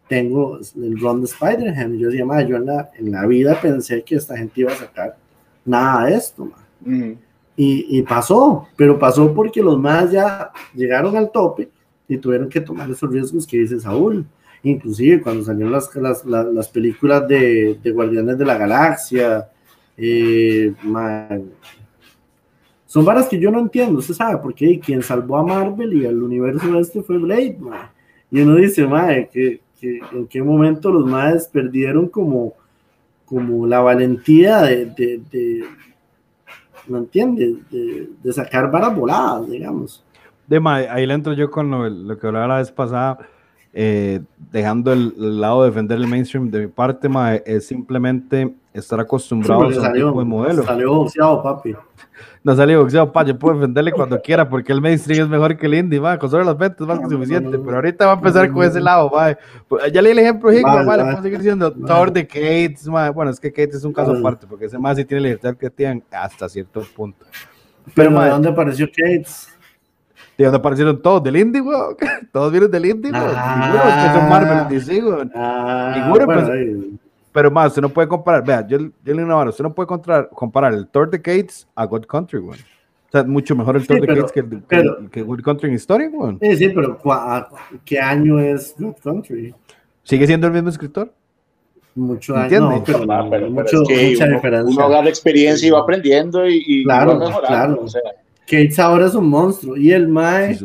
[0.07, 4.03] tengo el run de Spider-Man, y yo decía, yo en la, en la, vida pensé
[4.03, 5.17] que esta gente iba a sacar
[5.65, 6.51] nada de esto,
[6.85, 11.69] y, y, pasó, pero pasó porque los más ya llegaron al tope
[12.07, 14.25] y tuvieron que tomar esos riesgos que dice Saúl.
[14.63, 19.49] Inclusive cuando salieron las, las, las, películas de, de, Guardianes de la Galaxia,
[19.97, 20.73] eh,
[22.87, 26.23] son varas que yo no entiendo, usted sabe, porque quien salvó a Marvel y al
[26.23, 27.57] universo este fue Blade,
[28.31, 32.53] y uno dice, madre, que, que, en qué momento los madres perdieron como,
[33.25, 35.65] como la valentía de, de, de
[36.87, 37.57] ¿no entiendes?
[37.69, 40.03] De, sacar varas voladas, digamos.
[40.47, 43.19] De, ahí le entro yo con lo, lo que hablaba la vez pasada
[43.79, 44.21] eh,
[44.51, 47.07] dejando el, lado de defender el mainstream de mi parte,
[47.45, 50.63] es simplemente estar acostumbrado a ese tipo de modelo.
[50.63, 51.75] Salió boxeado, papi.
[52.43, 53.29] No salió boxeado, papi.
[53.29, 56.17] Yo puedo defenderle cuando quiera, porque el mainstream es mejor que el indie, ma.
[56.17, 57.59] con solo las ventas más que suficiente.
[57.59, 59.11] pero ahorita va a empezar con ese lado.
[59.67, 62.77] Pues, ya leí el ejemplo, Hick, vale, puedo seguir diciendo Thor de Kate,
[63.13, 65.69] bueno, es que Kate es un caso aparte, porque ese más sí tiene libertad que
[65.69, 67.25] tienen hasta cierto punto.
[67.93, 69.25] Pero, ¿de dónde apareció Kate?
[70.37, 71.23] ¿De dónde aparecieron todos?
[71.23, 71.95] ¿Del indie, weón?
[72.31, 73.33] Todos vienen del indie, weón.
[73.35, 75.31] Ah, que son Marvel, DC, weón.
[75.35, 76.49] Ah, pues,
[77.37, 80.27] pero más, usted no puede comparar, vea, yo, yo le digo usted no puede comparar,
[80.29, 82.57] comparar el Thor de Gates a God Country, weón.
[82.57, 85.75] O sea, mucho mejor el Thor de Gates que, el, que, que, God Country en
[85.75, 86.39] historia, weón.
[86.41, 86.97] Sí, sí, pero
[87.85, 89.53] ¿qué año es God Country?
[90.01, 91.13] ¿Sigue siendo el mismo escritor?
[91.93, 92.49] Mucho año,
[92.83, 93.21] pero, ah,
[93.51, 94.85] mucho, que mucha uno, diferencia.
[94.87, 97.81] Uno la experiencia y va aprendiendo y, y claro, va Claro.
[97.83, 98.01] O sea,
[98.49, 100.57] Gates ahora es un monstruo y el Mae,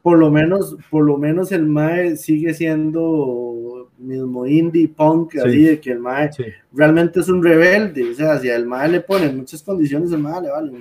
[0.00, 5.78] por lo menos, por lo menos el Mae sigue siendo mismo indie punk, así de
[5.78, 6.30] que el Mae
[6.72, 10.40] realmente es un rebelde, o sea, si al Mae le ponen muchas condiciones, el Mae
[10.40, 10.72] le vale.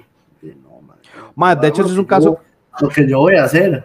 [0.42, 0.82] No,
[1.36, 2.40] mae, de hecho, es un caso.
[2.80, 3.84] Lo que yo voy a hacer.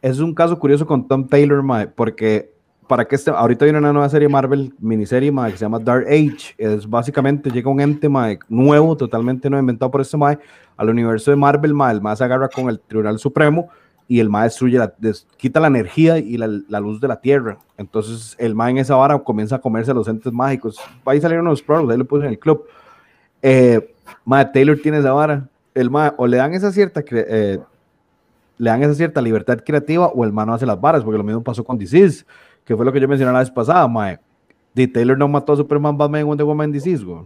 [0.00, 2.54] Es un caso curioso con Tom Taylor, Mae, porque
[2.88, 6.06] para que este, ahorita viene una nueva serie Marvel, miniserie, mae, que se llama Dark
[6.08, 6.54] Age.
[6.56, 8.08] Es básicamente llega un ente
[8.48, 10.38] nuevo, totalmente no inventado por este mae,
[10.76, 13.68] al universo de Marvel, mae, el mae se agarra con el Tribunal Supremo
[14.08, 14.94] y el mae destruye, la,
[15.36, 17.58] quita la energía y la, la, luz de la Tierra.
[17.76, 20.80] Entonces el mae en esa vara comienza a comerse a los entes mágicos.
[21.04, 22.64] Ahí salieron unos pros, ahí lo puse en el club.
[23.42, 25.46] Eh, mae, Taylor tiene esa vara.
[25.74, 27.58] El mae, o le dan esa cierta eh,
[28.56, 31.24] le dan esa cierta libertad creativa o el mae no hace las varas, porque lo
[31.24, 32.24] mismo pasó con Disease
[32.68, 34.18] que fue lo que yo mencioné la vez pasada, mae.
[34.74, 37.22] De Taylor no mató a Superman, Batman Wonder Woman Disease, güey.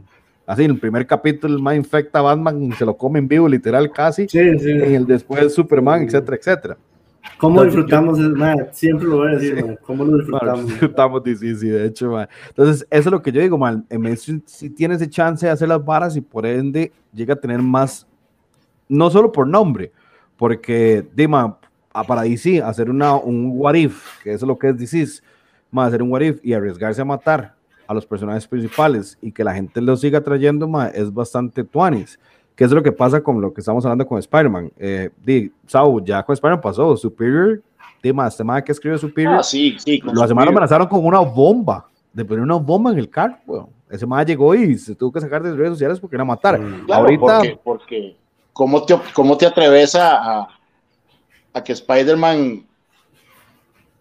[0.46, 3.48] Así, en el primer capítulo, el mae infecta a Batman, se lo come en vivo,
[3.48, 4.28] literal, casi.
[4.28, 4.70] Sí, sí.
[4.70, 6.76] En el después Superman, etcétera, etcétera.
[7.38, 8.68] ¿Cómo disfrutamos el mae?
[8.70, 9.74] Siempre lo voy a decir, sí.
[9.84, 10.66] ¿Cómo lo disfrutamos?
[10.68, 12.28] disfrutamos Disease, de hecho, mae.
[12.50, 13.82] Entonces, eso es lo que yo digo, mae.
[13.90, 17.60] En si tiene ese chance de hacer las varas y por ende llega a tener
[17.60, 18.06] más,
[18.88, 19.90] no solo por nombre,
[20.36, 21.58] porque, dima,
[22.06, 25.22] para DC, hacer una, un what if, que eso es lo que es DC,
[25.72, 27.54] más hacer un what if y arriesgarse a matar
[27.88, 32.20] a los personajes principales y que la gente lo siga trayendo, más es bastante tuanis.
[32.54, 34.70] ¿Qué es lo que pasa con lo que estamos hablando con Spider-Man?
[34.78, 37.62] Eh, Sau, ya con Spider-Man pasó, Superior,
[38.02, 41.86] de más, este que escribe Superior, ah, sí, sí, lo semana amenazaron con una bomba,
[42.12, 43.68] de poner una bomba en el carro, bueno.
[43.88, 46.58] Ese más llegó y se tuvo que sacar de redes sociales porque era matar.
[46.58, 48.16] Mm, Ahorita, porque, porque
[48.54, 50.48] ¿cómo, te, ¿cómo te atreves a,
[51.52, 52.64] a que Spider-Man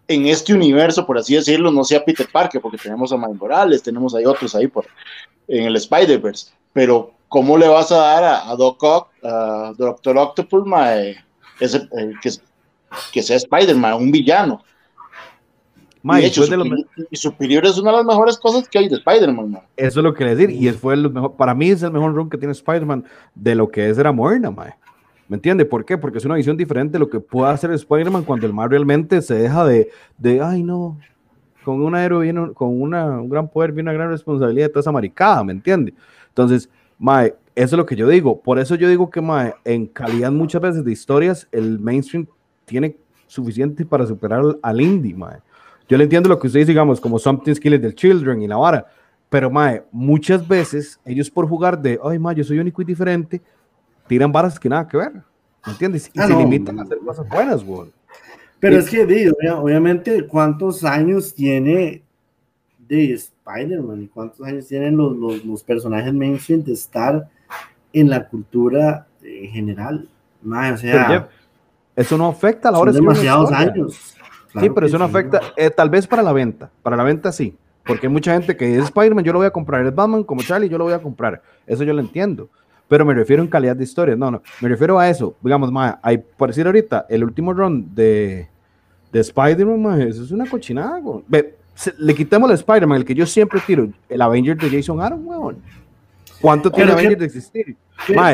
[0.08, 3.82] en este universo, por así decirlo, no sea Peter Parker, porque tenemos a Miles Morales,
[3.82, 4.86] tenemos ahí otros ahí por,
[5.48, 10.66] en el Spider-Verse, pero ¿cómo le vas a dar a, Doc Ock, a Doctor Octopus,
[10.66, 11.16] mae,
[11.60, 11.88] ese,
[12.20, 12.30] que,
[13.12, 14.62] que sea Spider-Man, un villano?
[16.04, 16.42] y, hecho,
[17.12, 19.60] Superior, es una de las mejores cosas que hay de Spider-Man.
[19.76, 22.12] Eso es lo que le decir, y fue el mejor, para mí es el mejor
[22.14, 24.74] run que tiene Spider-Man de lo que es era Morna, mae.
[25.32, 25.64] ¿Me entiende?
[25.64, 25.96] ¿Por qué?
[25.96, 29.22] Porque es una visión diferente de lo que puede hacer Spider-Man cuando el mal realmente
[29.22, 30.98] se deja de, de ay no,
[31.64, 34.92] con un héroe con una, un gran poder viene una gran responsabilidad de toda esa
[34.92, 35.94] maricada, ¿me entiende?
[36.28, 36.68] Entonces,
[36.98, 38.42] mae, eso es lo que yo digo.
[38.42, 42.26] Por eso yo digo que, mae, en calidad muchas veces de historias, el mainstream
[42.66, 42.94] tiene
[43.26, 45.38] suficiente para superar al indie, mae.
[45.88, 48.86] Yo le entiendo lo que ustedes digamos, como Something's Killing the Children y la vara,
[49.30, 53.40] pero mae, muchas veces ellos por jugar de, ay, mae, yo soy único y diferente,
[54.12, 55.10] tiran varas que nada que ver,
[55.64, 56.10] ¿me entiendes?
[56.12, 57.90] Y ah, se limitan a hacer cosas buenas, güey.
[58.60, 62.02] Pero es que, obviamente, ¿cuántos años tiene
[62.78, 67.26] de Spider-Man y cuántos años tienen los, los, los, personajes mainstream de estar
[67.94, 70.06] en la cultura en general?
[70.44, 71.30] o sea,
[71.96, 74.14] eso no afecta a la hora de demasiados años.
[74.60, 77.56] sí, pero eso no afecta, eh, tal vez para la venta, para la venta sí,
[77.86, 80.42] porque hay mucha gente que es Spider-Man, yo lo voy a comprar, es Batman como
[80.42, 82.50] Charlie, yo lo voy a comprar, eso yo lo entiendo,
[82.92, 85.94] pero me refiero en calidad de historia, no, no, me refiero a eso, digamos, más,
[86.02, 88.46] hay, por decir ahorita, el último run de,
[89.10, 91.54] de Spider-Man, eso es una cochinada, Ve,
[91.96, 95.56] le quitamos el Spider-Man, el que yo siempre tiro, el Avenger de Jason Aaron, weón.
[96.38, 97.76] ¿Cuánto tiene Avenger de existir?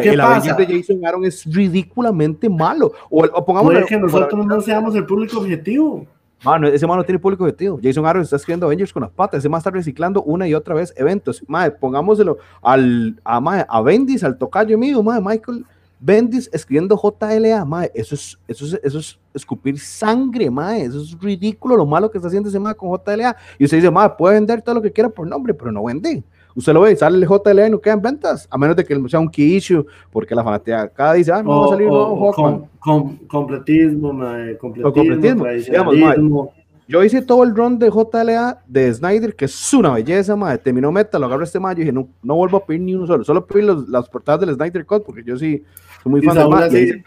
[0.02, 2.90] el Avenger de Jason Aaron es ridículamente malo.
[3.08, 6.04] O, o pongamos que nosotros no seamos el público objetivo.
[6.44, 7.81] Mano, ese mano tiene público objetivo.
[7.83, 9.38] Jason Aaron está escribiendo Avengers con las patas.
[9.38, 11.42] Ese más está reciclando una y otra vez eventos.
[11.48, 15.64] Madre, pongámoselo al, a, a Bendis, al tocayo mío, madre, Michael
[16.01, 21.18] Bendis escribiendo JLA, mae, eso es, eso es, eso es escupir sangre, mae, eso es
[21.18, 23.37] ridículo lo malo que está haciendo ese mae con JLA.
[23.59, 26.22] Y usted dice, mae, puede vender todo lo que quiera por nombre, pero no vende.
[26.58, 29.20] Usted lo ve, sale el JLA y no quedan ventas, a menos de que sea
[29.20, 32.32] un key issue, porque la fanática cada dice, ah, no va a salir nuevo
[32.80, 35.44] con, completismo, mae, completismo,
[35.84, 36.52] completismo.
[36.88, 40.58] Yo hice todo el run de JLA de Snyder, que es una belleza, madre.
[40.58, 43.06] Terminó meta, lo agarré este mayo y dije, no, no vuelvo a pedir ni uno
[43.06, 43.22] solo.
[43.22, 45.62] Solo pedí los, las portadas del Snyder Cut, porque yo sí
[46.02, 47.04] soy muy fan de Batman.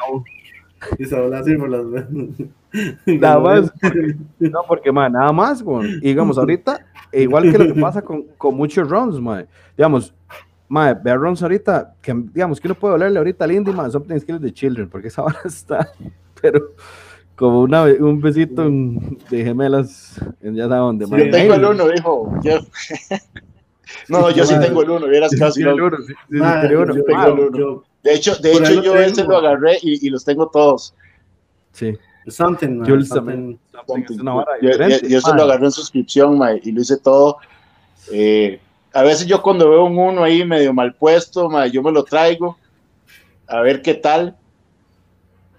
[0.97, 1.05] Y
[1.57, 1.83] por las
[3.05, 3.71] Nada más.
[4.39, 5.63] no, porque, man, nada más.
[6.01, 9.47] Y digamos, ahorita, igual que lo que pasa con, con muchos runs, man.
[9.75, 10.13] Digamos,
[10.71, 14.17] Mae, vea runs ahorita, que digamos, que no puede hablarle ahorita al indie, man, Something
[14.21, 15.91] Skills de Children, porque esa hora está,
[16.41, 16.75] pero
[17.36, 18.63] como una, un besito
[19.29, 21.25] de gemelas, en ya saben dónde.
[21.25, 22.65] yo tengo el uno, dijo Jeff.
[24.07, 25.62] no, yo sí tengo el uno, vieras casi.
[25.62, 27.84] El uno, sí, sí, yo tengo el uno.
[28.01, 30.95] De hecho, de hecho yo ese lo agarré y, y, los tengo todos.
[31.73, 31.97] Sí.
[32.27, 33.57] Something, Yo, something,
[33.88, 34.17] something
[35.07, 37.38] yo, se lo agarré en suscripción ma, y lo hice todo.
[38.12, 38.60] Eh,
[38.93, 42.03] a veces yo cuando veo un uno ahí medio mal puesto, ma, yo me lo
[42.03, 42.57] traigo
[43.47, 44.38] a ver qué tal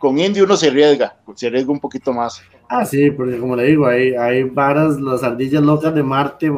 [0.02, 2.42] con Indy uno se arriesga, se arriesga un poquito más.
[2.68, 6.50] Ah, sí, porque como le digo, hay, hay varas, las ardillas locas de Marte,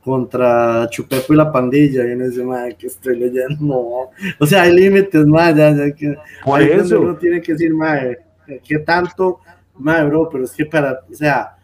[0.00, 4.10] contra Chupepo y la pandilla, y uno dice, madre, que estoy leyendo, no.
[4.38, 6.14] O sea, hay límites, más, ya, ya que
[6.44, 7.00] Por eso.
[7.00, 8.20] uno tiene que decir, madre,
[8.62, 9.40] ¿qué tanto?
[9.78, 11.56] Madre, bro, pero es que para, o sea,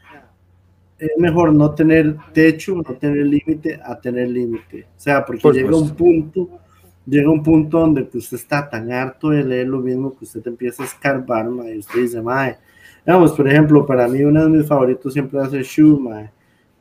[0.99, 4.87] es mejor no tener techo, no tener límite, a tener límite.
[4.97, 6.61] O sea, porque llega un punto
[7.07, 10.83] llega un punto donde usted está tan harto de leer lo mismo que usted empieza
[10.83, 12.59] a escarbar, y usted dice, mae,
[13.07, 16.31] vamos, por ejemplo, para mí uno de mis favoritos siempre hace Shu, mae.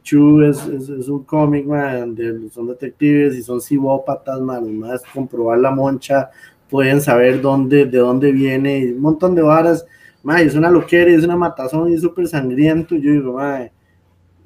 [0.04, 5.72] Shu es, es, un cómic, donde son detectives y son cibópatas, mae, más comprobar la
[5.72, 6.30] moncha,
[6.72, 9.86] pueden saber dónde, de dónde viene, un montón de varas,
[10.24, 13.74] mae, es una loquera, es una matazón y es súper sangriento, y yo digo, mae,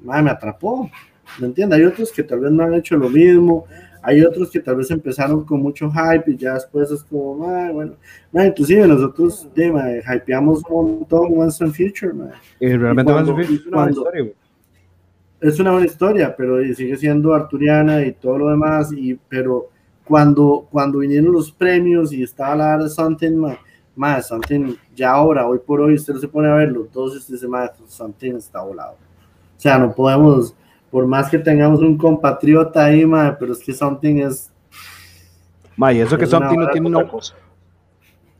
[0.02, 0.90] mae, me atrapó,
[1.38, 1.76] ¿me entiende?
[1.76, 3.64] Hay otros que tal vez no han hecho lo mismo,
[4.02, 7.94] hay otros que tal vez empezaron con mucho hype y ya después es como, bueno,
[8.32, 12.12] inclusive nosotros de, hypeamos un montón Once and Future.
[12.58, 14.32] Y realmente Once and Future es una buena historia.
[15.40, 19.70] Es una buena historia, pero sigue siendo arturiana y todo lo demás, y, pero
[20.06, 23.42] cuando, cuando vinieron los premios y estaba la de Something,
[23.94, 27.32] más Something, ya ahora, hoy por hoy, usted se pone a ver los dos y
[27.32, 27.46] dice,
[27.88, 28.92] Something está volado.
[28.92, 30.54] O sea, no podemos
[30.90, 34.50] por más que tengamos un compatriota ahí, madre, pero es que Something es.
[35.76, 37.06] Ma, y eso que Something no tiene una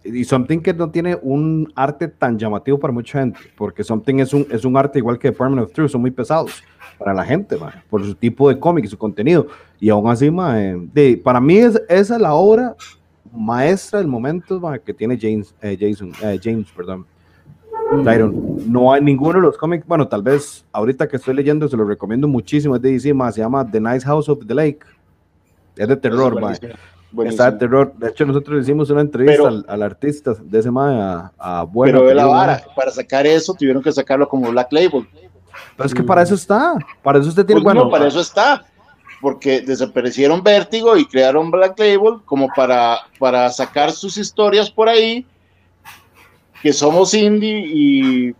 [0.05, 4.33] Y Something que no tiene un arte tan llamativo para mucha gente, porque Something es
[4.33, 6.63] un, es un arte igual que Department of Truth, son muy pesados
[6.99, 9.49] para la gente, ma, por su tipo de cómic y su contenido.
[9.81, 12.75] Y aún así, ma, de, para mí es, esa es la obra
[13.33, 17.07] maestra del momento ma, que tiene James, eh, Jason, eh, James, perdón.
[18.67, 21.85] No hay ninguno de los cómics, bueno, tal vez ahorita que estoy leyendo se lo
[21.85, 24.81] recomiendo muchísimo, es de DC, más se llama The Nice House of the Lake.
[25.77, 26.41] Es de terror,
[27.25, 27.95] Está de terror.
[27.97, 31.99] De hecho, nosotros hicimos una entrevista al, artista de ese mae a, a Bueno.
[31.99, 35.07] Pero de la vara, para sacar eso tuvieron que sacarlo como Black Label.
[35.77, 36.75] Pero es que para eso está.
[37.03, 37.63] Para eso usted tiene.
[37.63, 38.65] Pues bueno, para eso está.
[39.21, 45.27] Porque desaparecieron Vértigo y crearon Black Label como para, para sacar sus historias por ahí.
[46.63, 48.35] Que somos indie y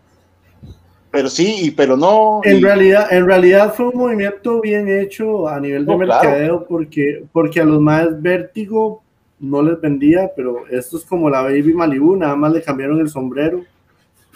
[1.17, 2.43] pero sí, y, pero no.
[2.45, 7.59] En, realidad, en realidad fue un movimiento bien hecho a nivel de mercadeo porque, porque
[7.59, 9.03] a los más vértigo
[9.41, 13.09] no les vendía, pero esto es como la Baby Malibu, nada más le cambiaron el
[13.09, 13.63] sombrero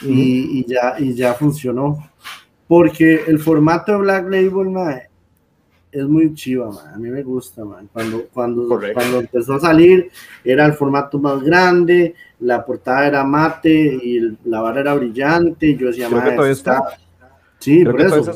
[0.01, 1.99] y, ya, y ya funcionó.
[2.66, 4.72] Porque el formato de Black Label,
[5.93, 7.62] es muy chiva, a mí me gusta,
[7.93, 10.11] Cuando, cuando, cuando empezó a salir
[10.45, 15.76] era el formato más grande, la portada era mate y la barra era brillante.
[15.76, 16.82] Yo decía, Creo está.
[17.59, 18.32] Sí, por eso.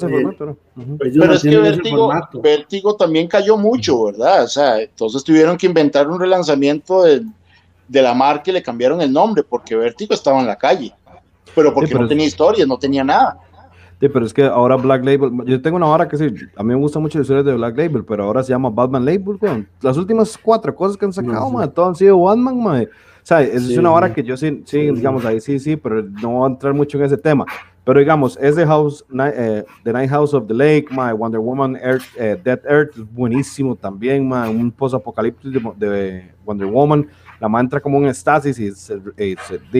[0.98, 4.44] Pero es que Vértigo, también cayó mucho, ¿verdad?
[4.44, 7.22] O sea, entonces tuvieron que inventar un relanzamiento de,
[7.88, 10.92] de la marca y le cambiaron el nombre, porque Vértigo estaba en la calle.
[11.54, 13.38] Pero porque no tenía historias, no tenía nada.
[14.04, 16.26] Sí, pero es que ahora Black Label, yo tengo una hora que sí,
[16.56, 19.02] a mí me gustan mucho las historias de Black Label, pero ahora se llama Batman
[19.02, 22.82] Label, Las últimas cuatro cosas que han sacado, no, todas han sido Batman, man.
[22.82, 26.32] O sea, es una hora que yo sí, sí, digamos, ahí sí, sí, pero no
[26.32, 27.46] voy a entrar mucho en ese tema.
[27.82, 32.04] Pero digamos, ese House, eh, The Night House of the Lake, my Wonder Woman, Earth,
[32.18, 37.08] eh, Dead Earth, es buenísimo también, my, un post-apocalipsis de, Wonder Woman.
[37.40, 39.36] La madre entra como en estasis y se, eh,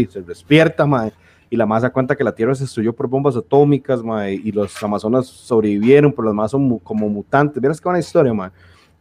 [0.09, 1.13] se, despierta, my,
[1.51, 4.53] y la más da cuenta que la Tierra se destruyó por bombas atómicas, my, y
[4.53, 7.61] los Amazonas sobrevivieron, pero los demás son como mutantes.
[7.61, 8.49] Vieras qué buena historia, my.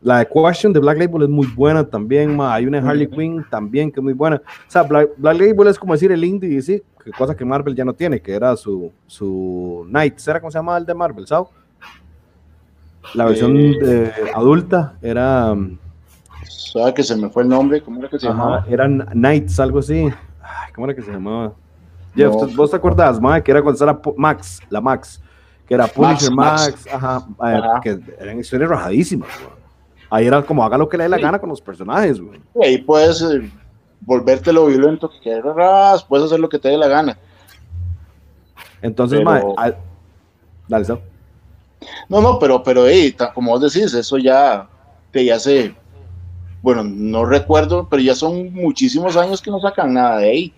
[0.02, 2.54] La de Question de Black Label es muy buena también, ma.
[2.54, 4.36] hay una Harley Quinn también que es muy buena.
[4.36, 7.86] O sea, Black, Label es como decir el indie, sí, que cosa que Marvel ya
[7.86, 11.48] no tiene, que era su, su Knights, ¿era cómo se llamaba el de Marvel, ¿sabes?
[13.14, 15.56] La versión eh, adulta era...
[16.44, 17.82] ¿Sabes que se me fue el nombre?
[17.82, 18.66] ¿Cómo era que se llamaba?
[18.68, 20.10] Eran Knights, algo así.
[20.74, 21.54] ¿Cómo era que se llamaba?
[22.16, 23.41] Jeff, ¿vos te acordás, ma?
[23.41, 25.22] Que era cuando era Max, la Max,
[25.68, 29.30] que era Punisher Max, ajá, eh, que eran historias rajadísimas,
[30.09, 32.39] Ahí era como haga lo que le dé la gana con los personajes, güey.
[32.61, 33.49] Y ahí puedes eh,
[34.01, 37.18] volverte lo violento que quieras, puedes hacer lo que te dé la gana.
[38.84, 39.55] Entonces, pero...
[40.68, 40.88] dale,
[42.09, 42.84] No, no, pero, pero
[43.34, 44.68] como vos decís, eso ya
[45.09, 45.74] te ya se,
[46.61, 50.53] bueno, no recuerdo, pero ya son muchísimos años que no sacan nada de ahí.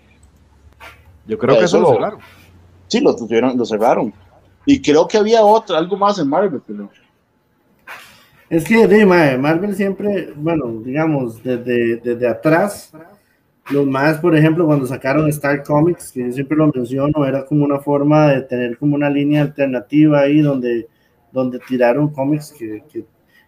[1.26, 2.20] Yo creo que eso lo cerraron.
[2.86, 3.16] Sí, lo,
[3.54, 4.12] lo cerraron.
[4.64, 6.90] Y creo que había otra, algo más en Marvel, pero
[8.48, 12.92] es que de Marvel siempre, bueno, digamos, desde, desde atrás,
[13.70, 17.64] los más, por ejemplo, cuando sacaron Star Comics, que yo siempre lo menciono, era como
[17.64, 20.86] una forma de tener como una línea alternativa ahí donde,
[21.32, 23.04] donde tiraron cómics que, que,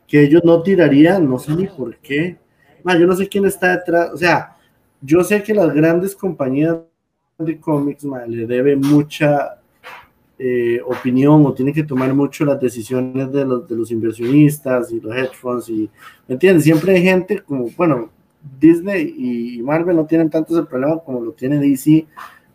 [0.07, 2.37] que ellos no tirarían, no sé ni por qué.
[2.85, 4.57] yo no sé quién está detrás, o sea,
[5.01, 6.77] yo sé que las grandes compañías
[7.39, 9.61] de cómics le debe mucha
[10.39, 15.01] eh, opinión o tiene que tomar mucho las decisiones de los, de los inversionistas y
[15.01, 15.89] los hedge funds y,
[16.27, 16.65] ¿me entiendes?
[16.65, 18.11] Siempre hay gente como, bueno,
[18.59, 22.07] Disney y Marvel no tienen tanto ese problema como lo tiene DC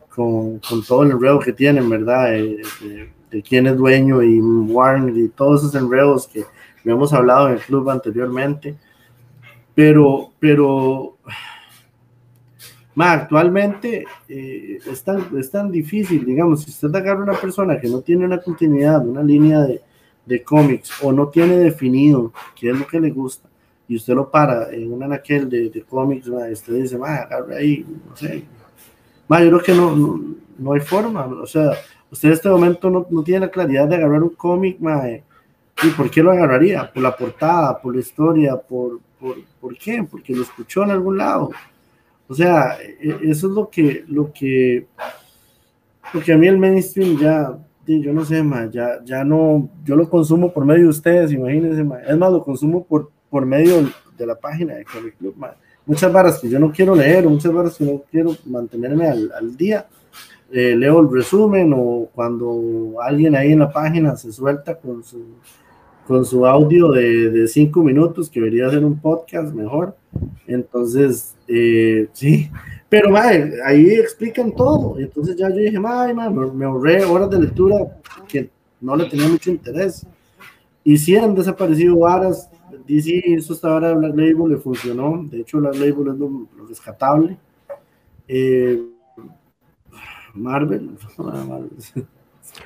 [0.09, 2.31] con, con todo el enredo que tienen, ¿verdad?
[2.31, 6.43] de, quién es dueño y Warner y todos esos enredos que
[6.83, 8.75] hemos hablado en el club anteriormente.
[9.73, 11.17] Pero, pero
[12.97, 17.87] actualmente eh, es, tan, es, tan, difícil, digamos, si usted agarra a una persona que
[17.87, 19.81] no tiene una continuidad, una línea de,
[20.25, 23.49] de cómics o no tiene definido qué es lo que le gusta
[23.87, 27.85] y usted lo para en un anaquel de, de cómics, usted dice, ma, agarre ahí,
[28.09, 28.43] no sé.
[29.27, 31.71] Ma, yo creo que no, no, no, hay forma, o sea,
[32.09, 34.77] usted en este momento no, no tiene la claridad de agarrar un cómic,
[35.83, 36.91] ¿y por qué lo agarraría?
[36.91, 40.05] Por la portada, por la historia, por, por, ¿por qué?
[40.09, 41.51] Porque lo escuchó en algún lado
[42.27, 44.87] o sea, e, eso es lo que, lo que,
[46.11, 50.09] porque a mí el mainstream ya, yo no sé, ma, ya, ya no, yo lo
[50.09, 51.99] consumo por medio de ustedes, imagínense, ma.
[51.99, 55.55] es más, lo consumo por, por medio de la página de Comic Club, ma.
[55.85, 59.55] muchas barras que yo no quiero leer, muchas barras que no quiero mantenerme al, al
[59.57, 59.87] día,
[60.51, 65.17] eh, leo el resumen o cuando alguien ahí en la página se suelta con su,
[66.07, 69.95] con su audio de, de cinco minutos, que debería ser un podcast mejor,
[70.47, 72.49] entonces, eh, sí,
[72.89, 74.99] pero madre, ahí explican todo.
[74.99, 78.49] Entonces ya yo dije, madre, me, ahorré horas de lectura que
[78.81, 80.05] no le tenía mucho interés.
[80.83, 82.49] Y si han desaparecido varas.
[82.87, 85.23] DC eso hasta ahora Black Label le funcionó.
[85.29, 87.37] De hecho, Black Label es lo, rescatable.
[88.27, 88.83] Eh,
[90.33, 91.69] Marvel, Marvel.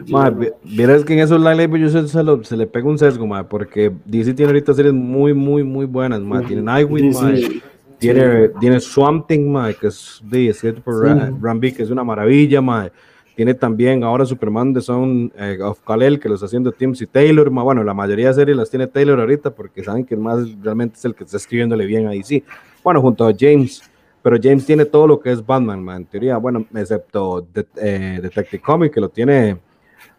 [0.09, 3.25] Madre, vieras que en esos Black Label yo se, se, se, le pega un sesgo,
[3.25, 6.47] madre, porque DC tiene ahorita series muy, muy, muy buenas, madre.
[6.47, 7.61] Tiene Nightwing,
[7.97, 11.71] Tiene, tiene Swamp Thing, que es de, escrito por sí.
[11.73, 12.91] que es una maravilla, mae.
[13.37, 17.05] Tiene también ahora Superman de Son eh, of Kal-El, que los está haciendo Tim y
[17.05, 17.51] Taylor.
[17.51, 21.05] Bueno, la mayoría de series las tiene Taylor ahorita porque saben que más realmente es
[21.05, 22.43] el que está escribiéndole bien ahí, sí.
[22.83, 23.83] Bueno, junto a James.
[24.23, 26.37] Pero James tiene todo lo que es Batman, en teoría.
[26.37, 29.57] Bueno, excepto eh, Detective Comic, que lo tiene.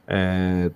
[0.08, 0.70] Eh,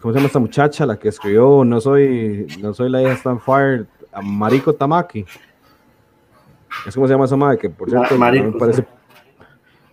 [0.00, 0.86] ¿Cómo se llama esta muchacha?
[0.86, 3.86] La que escribió No soy, no soy la hija de Stanfire,
[4.22, 5.24] Mariko Tamaki.
[6.86, 8.84] Es como se llama esa madre, que por cierto, me parece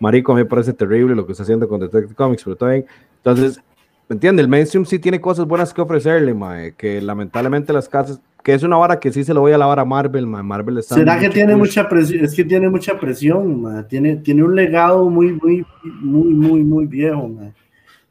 [0.04, 2.86] marico, a mí me parece terrible lo que está haciendo con Detective Comics, pero también,
[3.18, 3.62] entonces,
[4.10, 4.44] ¿me entiendes?
[4.44, 8.64] El mainstream sí tiene cosas buenas que ofrecerle, mae, que lamentablemente las casas, que es
[8.64, 10.44] una vara que sí se lo voy a lavar a Marvel, mae.
[10.44, 12.26] Marvel está ¿Será que tiene mucha presión?
[12.26, 13.84] Es que tiene mucha presión, mae.
[13.84, 17.54] Tiene, tiene un legado muy, muy, muy, muy, muy viejo, mae.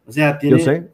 [0.07, 0.59] O sea, tiene...
[0.59, 0.88] Yo sé.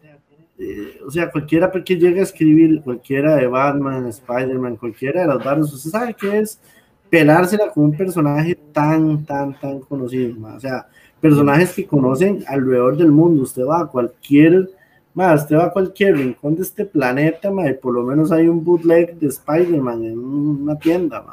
[0.60, 5.44] Eh, o sea, cualquiera que llegue a escribir, cualquiera de Batman, Spider-Man, cualquiera de las
[5.44, 6.60] varas, usted sabe que es
[7.08, 10.88] pelársela con un personaje tan, tan, tan conocido, o sea,
[11.20, 14.68] personajes que conocen alrededor del mundo, usted va a cualquier,
[15.14, 18.64] más, usted va a cualquier rincón de este planeta, y por lo menos hay un
[18.64, 21.24] bootleg de Spider-Man en una tienda,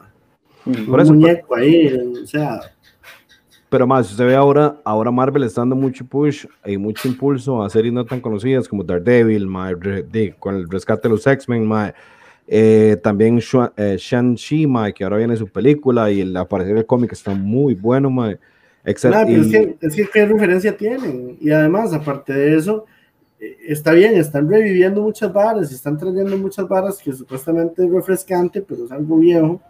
[0.68, 2.62] un muñeco ahí, o sea...
[3.76, 7.70] Pero más, usted ve ahora, ahora Marvel está dando mucho push y mucho impulso a
[7.70, 9.50] series no tan conocidas como Daredevil,
[10.40, 11.70] con el rescate de los X-Men,
[12.48, 13.38] eh, también
[13.76, 14.66] eh, Shang-Chi,
[14.96, 18.40] que ahora viene su película y el aparecer del cómic está muy bueno, mae.
[18.86, 21.36] es, que, es que qué referencia tienen.
[21.42, 22.86] Y además, aparte de eso,
[23.42, 28.62] eh, está bien, están reviviendo muchas varas, están trayendo muchas varas que supuestamente es refrescante,
[28.62, 29.62] pero es algo viejo.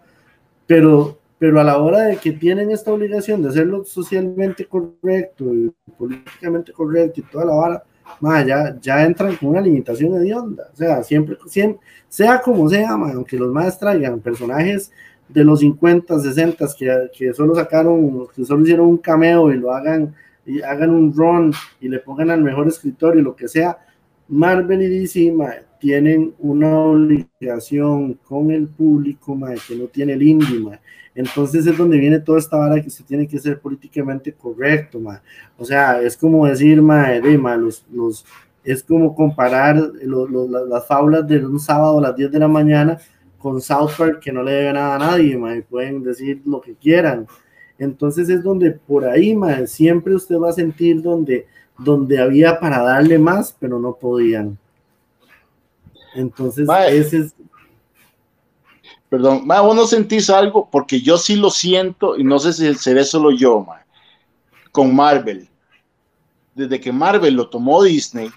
[0.68, 5.72] Pero, pero a la hora de que tienen esta obligación de hacerlo socialmente correcto y
[5.96, 7.54] políticamente correcto y toda la
[8.20, 10.64] vara, ya, ya entran con una limitación de onda.
[10.74, 14.92] O sea, siempre, siempre sea como sea, aunque los más traigan personajes
[15.30, 19.72] de los 50, 60 que, que solo sacaron, que solo hicieron un cameo y lo
[19.72, 20.16] hagan,
[20.48, 23.78] y hagan un run y le pongan al mejor escritor y lo que sea,
[24.30, 25.32] Marvel y DC
[25.80, 30.80] tienen una obligación con el público que no tiene el indie.
[31.14, 35.02] Entonces es donde viene toda esta vara que se tiene que ser políticamente correcto.
[35.58, 38.26] O sea, es como decir, de, los, los,
[38.64, 42.98] es como comparar las faulas de un sábado a las 10 de la mañana
[43.38, 46.74] con South Park que no le debe nada a nadie, y pueden decir lo que
[46.76, 47.28] quieran.
[47.78, 51.46] Entonces es donde por ahí, siempre usted va a sentir donde
[51.78, 54.58] donde había para darle más, pero no podían.
[56.16, 57.36] Entonces, ese es...
[59.10, 62.74] Perdón, ma, vos no sentís algo, porque yo sí lo siento, y no sé si
[62.76, 63.86] seré solo yo, ma,
[64.72, 65.48] con Marvel.
[66.56, 68.30] Desde que Marvel lo tomó Disney,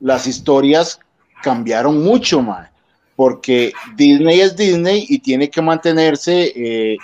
[0.00, 0.98] las historias
[1.42, 2.70] cambiaron mucho, ma,
[3.14, 6.96] porque Disney es Disney y tiene que mantenerse eh,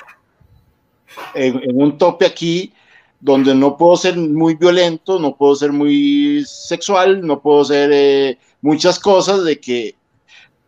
[1.35, 2.73] en, un tope aquí
[3.21, 8.39] donde no puedo ser muy violento, no puedo ser muy sexual, no puedo ser eh,
[8.61, 9.95] muchas cosas de que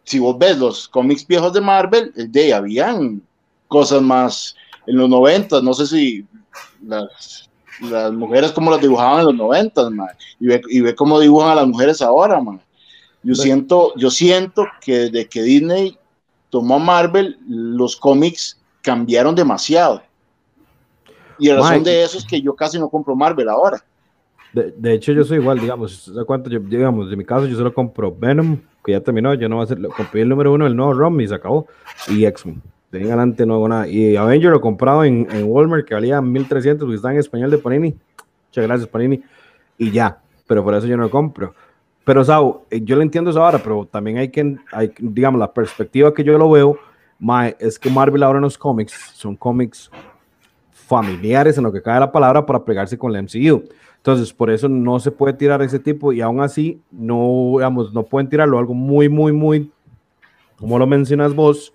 [0.05, 3.22] si vos ves los cómics viejos de Marvel, de habían
[3.68, 6.26] cosas más en los 90, no sé si
[6.84, 7.49] las,
[7.80, 9.88] las mujeres como las dibujaban en los 90,
[10.41, 12.61] y, ve, y ve cómo dibujan a las mujeres ahora, man.
[13.22, 15.99] Yo siento, yo siento que desde que Disney
[16.49, 20.03] tomó Marvel, los cómics cambiaron demasiado.
[21.38, 23.84] Y la razón de eso es que yo casi no compro Marvel ahora.
[24.53, 26.51] De, hecho, yo soy igual, digamos, cuánto?
[26.51, 29.62] Yo, digamos, de mi caso, yo solo compro Venom, que ya terminó, yo no voy
[29.62, 31.66] a hacer, compré el número uno, el nuevo ROM y se acabó,
[32.09, 32.61] y X-Men.
[32.90, 33.86] De ahí en adelante no hago nada.
[33.86, 37.51] Y Avenger lo he comprado en, en Walmart, que valía 1300, porque está en español
[37.51, 37.96] de Panini.
[38.48, 39.22] Muchas gracias, Panini.
[39.78, 41.55] Y ya, pero por eso yo no lo compro.
[42.05, 45.53] Pero, Sao, eh, yo lo entiendo eso ahora, pero también hay que, hay, digamos, la
[45.53, 46.76] perspectiva que yo lo veo,
[47.59, 49.90] es que Marvel ahora en los cómics son cómics
[50.72, 53.62] familiares en lo que cae la palabra para pegarse con la MCU.
[54.01, 58.03] Entonces, por eso no se puede tirar ese tipo y aún así no, digamos, no
[58.03, 59.70] pueden tirarlo algo muy, muy, muy,
[60.57, 61.74] como lo mencionas vos,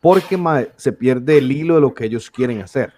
[0.00, 0.36] porque
[0.74, 2.92] se pierde el hilo de lo que ellos quieren hacer,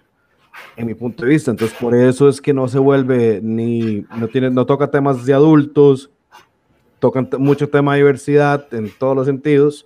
[0.75, 1.51] en mi punto de vista.
[1.51, 5.33] Entonces, por eso es que no se vuelve ni, no tiene, no toca temas de
[5.35, 6.09] adultos,
[6.97, 9.85] tocan mucho tema de diversidad en todos los sentidos,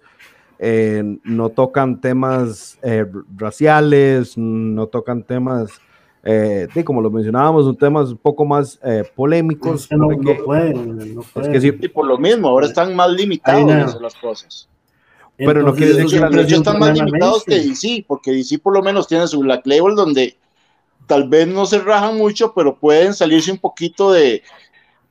[0.60, 5.82] eh, no tocan temas eh, raciales, no tocan temas,
[6.28, 8.80] eh, como lo mencionábamos, son temas un poco más
[9.16, 9.90] polémicos.
[9.92, 10.10] No,
[10.46, 14.68] pueden, Es que sí, y por lo mismo, ahora están más limitados las cosas.
[15.38, 18.82] Pero no quiere decir que las están más limitados que DC, porque DC por lo
[18.82, 20.36] menos tiene su Black Label donde
[21.06, 24.42] tal vez no se rajan mucho, pero pueden salirse un poquito de,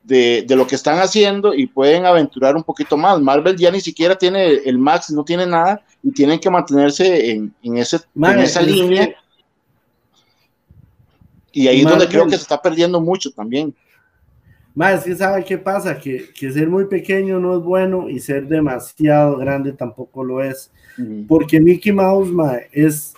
[0.03, 3.19] de, de, lo que están haciendo y pueden aventurar un poquito más.
[3.21, 7.53] Marvel ya ni siquiera tiene el max, no tiene nada y tienen que mantenerse en,
[7.63, 9.15] en, ese, en esa línea.
[11.57, 13.73] Y ahí es donde creo que se está perdiendo mucho también.
[14.75, 18.47] Más, que sabe qué pasa, que, que, ser muy pequeño no es bueno y ser
[18.47, 20.71] demasiado grande tampoco lo es.
[21.27, 23.15] Porque Mickey Mouse ma, es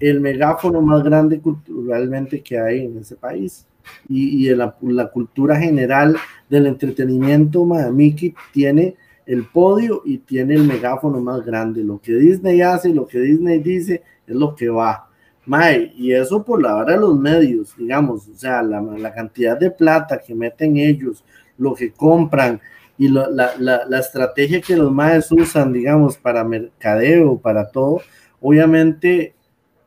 [0.00, 3.64] el megáfono más grande culturalmente que hay en ese país.
[4.08, 6.16] Y, y la, la, cultura general
[6.48, 8.96] del entretenimiento, ma, Mickey tiene
[9.26, 11.84] el podio y tiene el megáfono más grande.
[11.84, 15.09] Lo que Disney hace, lo que Disney dice, es lo que va.
[15.46, 19.58] Mae, y eso por la hora de los medios, digamos, o sea, la, la cantidad
[19.58, 21.24] de plata que meten ellos,
[21.56, 22.60] lo que compran
[22.98, 28.02] y la, la, la, estrategia que los maes usan, digamos, para mercadeo, para todo,
[28.40, 29.34] obviamente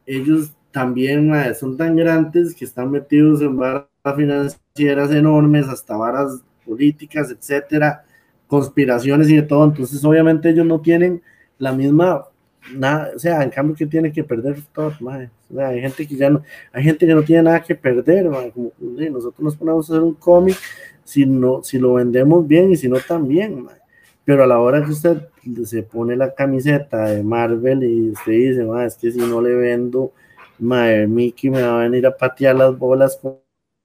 [0.06, 3.86] ellos también mae, son tan grandes que están metidos en varas
[4.16, 8.04] financieras enormes, hasta varas políticas, etcétera,
[8.48, 11.22] conspiraciones y de todo, entonces obviamente ellos no tienen
[11.60, 12.26] la misma
[12.72, 15.30] nada, o sea, en cambio que tiene que perder todo, madre.
[15.52, 16.42] O sea, hay gente que ya no,
[16.72, 18.52] hay gente que no tiene nada que perder, madre.
[18.52, 20.58] Como, nosotros nos ponemos a hacer un cómic
[21.04, 23.82] si no, si lo vendemos bien y si no también, madre.
[24.26, 25.28] Pero a la hora que usted
[25.66, 29.54] se pone la camiseta de Marvel y usted dice, madre, es que si no le
[29.54, 30.14] vendo,
[30.60, 33.20] madre, Mickey me va a venir a patear las bolas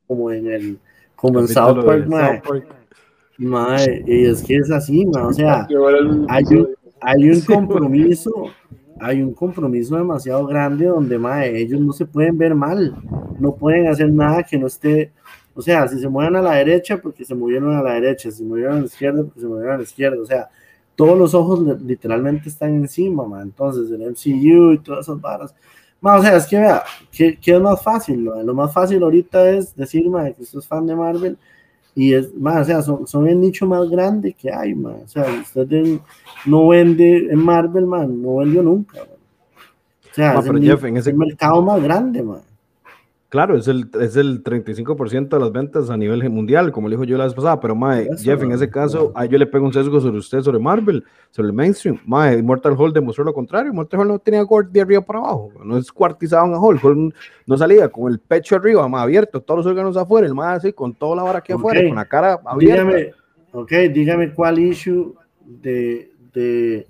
[0.07, 0.79] como en el,
[1.17, 2.43] como en South Park, madre.
[3.39, 5.27] Madre, y es que es así, madre.
[5.27, 5.69] o sea,
[6.29, 8.33] hay un, hay un compromiso,
[9.01, 12.95] hay un compromiso demasiado grande donde mae, ellos no se pueden ver mal,
[13.39, 15.13] no pueden hacer nada que no esté,
[15.55, 18.39] o sea, si se mueven a la derecha, porque se movieron a la derecha, si
[18.39, 20.49] se movieron a la izquierda, porque se movieron a la izquierda, o sea,
[20.99, 23.43] todos los ojos literalmente están encima, mae.
[23.43, 25.55] entonces el MCU y todas esas barras.
[26.03, 26.83] o sea, es que vea,
[27.13, 28.25] ¿qué, es más fácil?
[28.25, 31.39] Lo, más fácil ahorita es decir, mae, que usted es fan de Marvel,
[31.99, 35.01] y es más, o sea, son, son, el nicho más grande que hay, man.
[35.05, 35.99] O sea, usted
[36.47, 38.99] no vende en Marvel, man, no vendió nunca.
[38.99, 39.09] Man.
[40.09, 41.11] O sea, es, el, Jeff, en ese...
[41.11, 42.43] el, mercado más grande, man.
[43.31, 47.05] Claro, es el, es el 35% de las ventas a nivel mundial, como le dijo
[47.05, 50.01] yo la vez pasada, pero mae, Jeff, en ese caso, yo le pego un sesgo
[50.01, 52.01] sobre usted, sobre Marvel, sobre el mainstream.
[52.07, 55.53] Mae, Mortal Hall demostró lo contrario, Mortal Hall no tenía gore de arriba para abajo,
[55.63, 57.15] no es cuartizado en Hall, Hall
[57.45, 60.73] no salía con el pecho arriba, más abierto, todos los órganos afuera, el mae así,
[60.73, 62.83] con toda la vara aquí afuera, con la cara abierta.
[62.83, 63.15] Dígame,
[63.53, 65.15] ok, dígame cuál issue
[65.45, 66.87] de, de,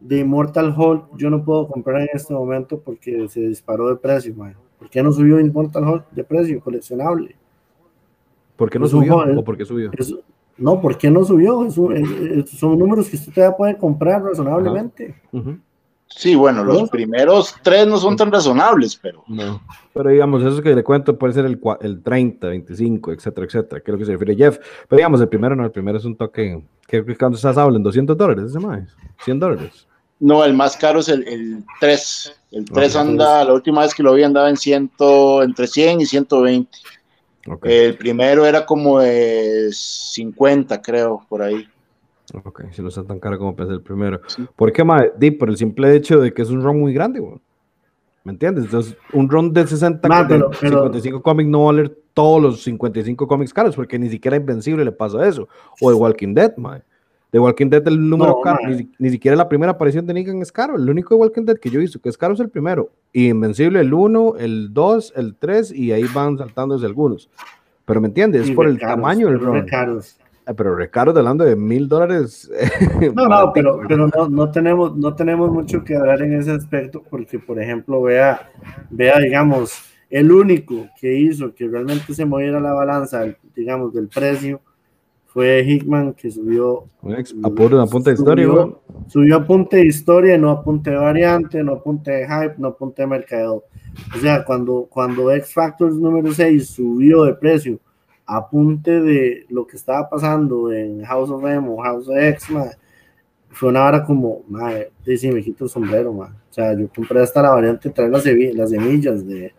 [0.00, 4.34] de Mortal Hall yo no puedo comprar en este momento porque se disparó de precio,
[4.34, 4.54] mae.
[4.82, 7.36] ¿Por qué no subió Immortal Hulk de precio coleccionable?
[8.56, 9.18] ¿Por qué no subió?
[9.18, 9.92] ¿O por qué subió?
[10.56, 11.70] no, ¿por qué no subió?
[11.70, 15.14] son números que usted todavía puede comprar razonablemente.
[16.08, 19.22] Sí, bueno, los primeros tres no son tan razonables, pero.
[19.28, 19.62] No.
[19.94, 23.88] Pero digamos, eso que le cuento puede ser el, el 30, 25, etcétera, etcétera, que
[23.88, 24.58] es lo que se refiere Jeff.
[24.88, 26.60] Pero digamos, el primero no, el primero es un toque.
[26.88, 27.88] que cuando estás hablando?
[27.88, 28.46] ¿200 dólares?
[28.46, 28.96] ¿Ese más?
[29.24, 29.86] ¿100 dólares?
[30.18, 32.41] No, el más caro es el, el 3.
[32.52, 36.06] El 3 anda, la última vez que lo vi andaba en ciento, entre 100 y
[36.06, 36.70] 120.
[37.62, 41.66] El primero era como de 50, creo, por ahí.
[42.44, 44.20] Ok, si no está tan caro como pensé el primero.
[44.54, 45.02] ¿Por qué, más?
[45.16, 47.38] Di, por el simple hecho de que es un ROM muy grande, güey.
[48.24, 48.66] ¿Me entiendes?
[48.66, 53.26] Entonces, un ROM de 60, de 55 cómics no va a valer todos los 55
[53.26, 55.48] cómics caros, porque ni siquiera Invencible le pasa eso.
[55.80, 56.84] O de Walking Dead, madre.
[57.32, 58.58] De Walking Dead, el número caro,
[58.98, 60.76] ni, siquiera la primera aparición de Negan es caro.
[60.76, 62.90] El único de Walking Dead que yo he visto que es caro es el primero.
[63.10, 67.30] Y Invencible el 1, el 2, el 3, y ahí van saltando desde algunos.
[67.86, 69.66] Pero me entiendes, es por el tamaño del rol.
[69.66, 72.50] Eh, pero Ricardo hablando de mil dólares.
[73.14, 77.02] no, no, pero, pero no, no, tenemos, no tenemos mucho que hablar en ese aspecto,
[77.08, 78.50] porque, por ejemplo, vea,
[78.90, 79.72] vea, digamos,
[80.10, 83.24] el único que hizo que realmente se moviera la balanza,
[83.54, 84.60] digamos, del precio
[85.32, 86.84] fue Hickman que subió.
[87.42, 92.10] Apuro, apunte de historia, subió, subió apunte de historia, no apunte de variante, no apunte
[92.10, 93.64] de hype, no apunte de mercado.
[94.14, 97.80] O sea, cuando, cuando X Factors número 6 subió de precio,
[98.26, 102.48] apunte de lo que estaba pasando en House of M o House of X,
[103.50, 106.34] fue una hora como, madre, sí, me quito el sombrero, man.
[106.50, 109.54] O sea, yo compré hasta la variante traer las, las semillas de.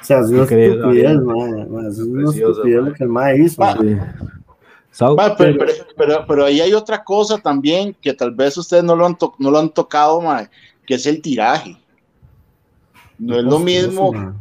[0.00, 3.62] O sea, es una estupidez, man, Es una estupidez lo que el mae hizo.
[5.96, 9.50] Pero, pero, ahí hay otra cosa también que tal vez ustedes no lo han, no
[9.50, 10.22] lo han tocado,
[10.86, 11.76] que es el tiraje.
[13.18, 14.34] No es lo mismo,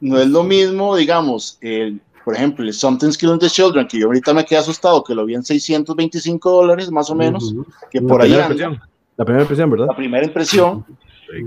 [0.00, 4.06] no es lo mismo, digamos, el, por ejemplo, el Something's Killing the Children, que yo
[4.06, 7.54] ahorita me quedé asustado, que lo vi en 625 dólares más o menos,
[7.90, 9.86] que por ahí La primera impresión, ¿verdad?
[9.88, 10.84] La primera impresión,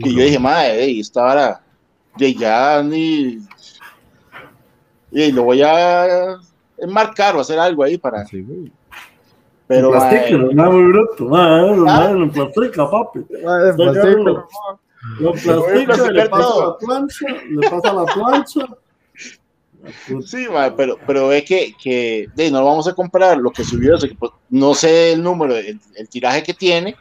[0.02, 1.62] que yo dije, madre, esta vara,
[2.18, 3.40] de ya ni...
[5.12, 6.40] Y lo voy a
[6.84, 8.26] es más caro hacer algo ahí para.
[8.26, 8.46] Sí,
[9.68, 9.92] pero.
[9.92, 11.30] Muy bruto.
[11.36, 13.20] Ah, lo plastica, papi.
[15.20, 18.68] Lo plastica, le pasa la plancha, le pasa la plancha.
[20.26, 24.32] Sí, pero, pero es que, que de, no vamos a comparar lo que subió, pues,
[24.50, 25.80] no sé el número, el,
[26.10, 26.96] tiraje que tiene,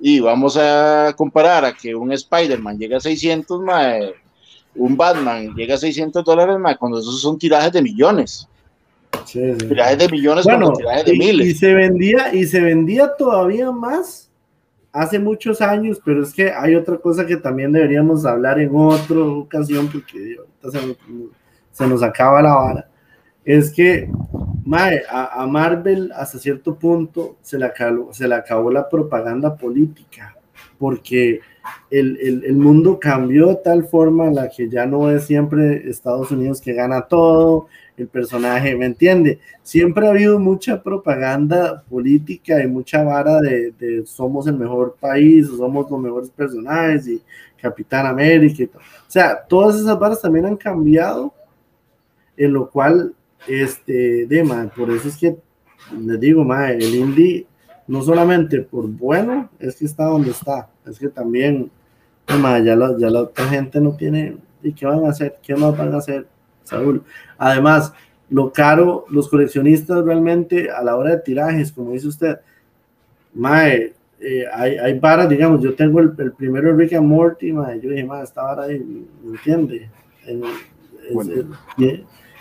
[0.00, 3.60] y vamos a comparar a que un Spider-Man llegue a 600,
[4.76, 8.48] un Batman llega a 600 dólares, más cuando esos son tirajes de millones.
[9.24, 11.46] Tirajes de millones bueno, tirajes de miles.
[11.48, 14.30] Y se vendía, y se vendía todavía más
[14.92, 19.18] hace muchos años, pero es que hay otra cosa que también deberíamos hablar en otra
[19.18, 20.96] ocasión, porque ahorita se,
[21.72, 22.88] se nos acaba la vara.
[23.44, 24.08] Es que
[25.08, 30.36] a, Marvel hasta cierto punto se le, acabó, se le acabó la propaganda política,
[30.78, 31.40] porque
[31.90, 36.60] el, el, mundo cambió de tal forma la que ya no es siempre Estados Unidos
[36.60, 39.38] que gana todo, el personaje, ¿me entiende?
[39.62, 45.90] Siempre ha habido mucha propaganda política y mucha vara de, somos el mejor país, somos
[45.90, 47.22] los mejores personajes y
[47.60, 48.82] Capitán América y todo.
[48.82, 51.32] O sea, todas esas varas también han cambiado,
[52.36, 53.14] en lo cual,
[53.46, 55.36] este, de por eso es que
[55.96, 57.46] les digo, ma, el indie,
[57.86, 61.70] no solamente por bueno, es que está donde está, es que también,
[62.40, 65.36] ma, ya, la, ya la otra gente no tiene, ¿y qué van a hacer?
[65.42, 66.26] ¿Qué más van a hacer?
[66.62, 67.02] Saúl.
[67.38, 67.92] Además,
[68.30, 72.38] lo caro, los coleccionistas realmente a la hora de tirajes, como dice usted,
[73.34, 77.52] mae, eh, hay, hay varas, digamos, yo tengo el, el, primero de Rick and Morty,
[77.52, 79.88] mae, yo dije, mae, esta vara, ¿me entiende?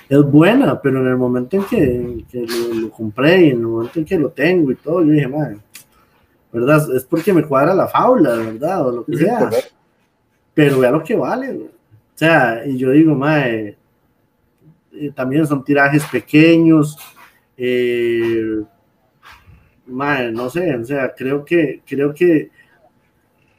[0.09, 3.99] Es, buena, pero en el momento en que, que lo, compré y en el momento
[3.99, 5.57] en que lo tengo y todo, yo dije, mae,
[6.53, 6.95] ¿verdad?
[6.95, 8.87] Es porque me cuadra la fábula, ¿verdad?
[8.87, 9.49] O lo que sea.
[10.53, 13.75] Pero vea lo que vale, o sea, y yo digo, mae,
[14.93, 16.95] eh, también son tirajes pequeños.
[17.57, 18.61] Eh,
[19.87, 22.49] no sé, o sea, creo que, creo que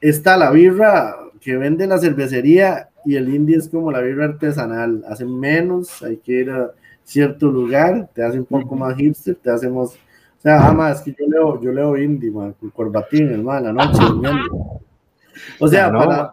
[0.00, 5.04] está la birra que vende la cervecería y el indie es como la birra artesanal,
[5.08, 6.70] hacen menos, hay que ir a
[7.04, 9.98] cierto lugar, te hace un poco más hipster, te hacemos,
[10.44, 14.02] sea, además que yo leo, yo leo indie, man, con corbatín, hermano, la noche,
[15.58, 16.32] o sea, para,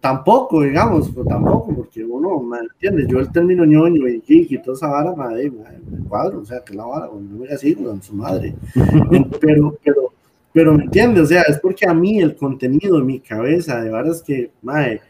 [0.00, 3.06] tampoco, digamos, pues tampoco, porque uno, ¿me entiende?
[3.08, 6.60] Yo el término ñoño y geek y toda esa vara, madre, me cuadro, o sea,
[6.60, 8.54] que la vara, no me así, con su madre.
[9.40, 10.12] Pero, pero,
[10.52, 11.20] pero, ¿me entiende?
[11.20, 15.00] O sea, es porque a mí el contenido en mi cabeza, de varas que, madre,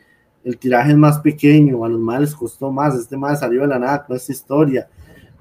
[0.42, 3.78] el tiraje es más pequeño, a los males costó más, este más salió de la
[3.78, 4.88] nada con esta historia.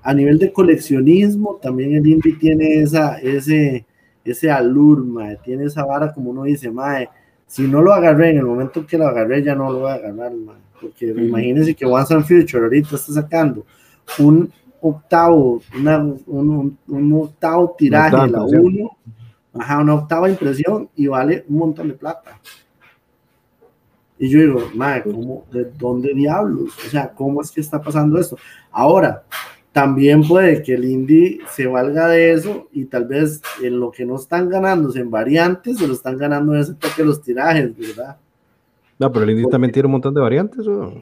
[0.04, 3.86] A nivel de coleccionismo, también el indie tiene esa, ese,
[4.24, 7.10] ese alur, madre, tiene esa vara como uno dice, madre,
[7.48, 9.96] si no lo agarré en el momento que lo agarré, ya no lo voy a
[9.96, 10.58] agarrar, man.
[10.82, 13.66] Porque imagínense que Once and Future ahorita está sacando
[14.20, 14.52] un
[14.82, 15.62] octavo,
[16.28, 18.98] un, un, octavo tiraje, la 1,
[19.54, 22.38] ajá, una octava impresión y vale un montón de plata.
[24.20, 26.74] Y yo digo, madre, ¿cómo, ¿de dónde diablos?
[26.86, 28.38] O sea, ¿cómo es que está pasando esto?
[28.72, 29.24] Ahora,
[29.74, 34.06] también puede que el indie se valga de eso y tal vez en lo que
[34.06, 38.18] no están ganando en variantes, se lo están ganando en ese toque los tirajes, ¿verdad?
[39.00, 40.94] No, pero el indie también tiene un montón de variantes, ¿o?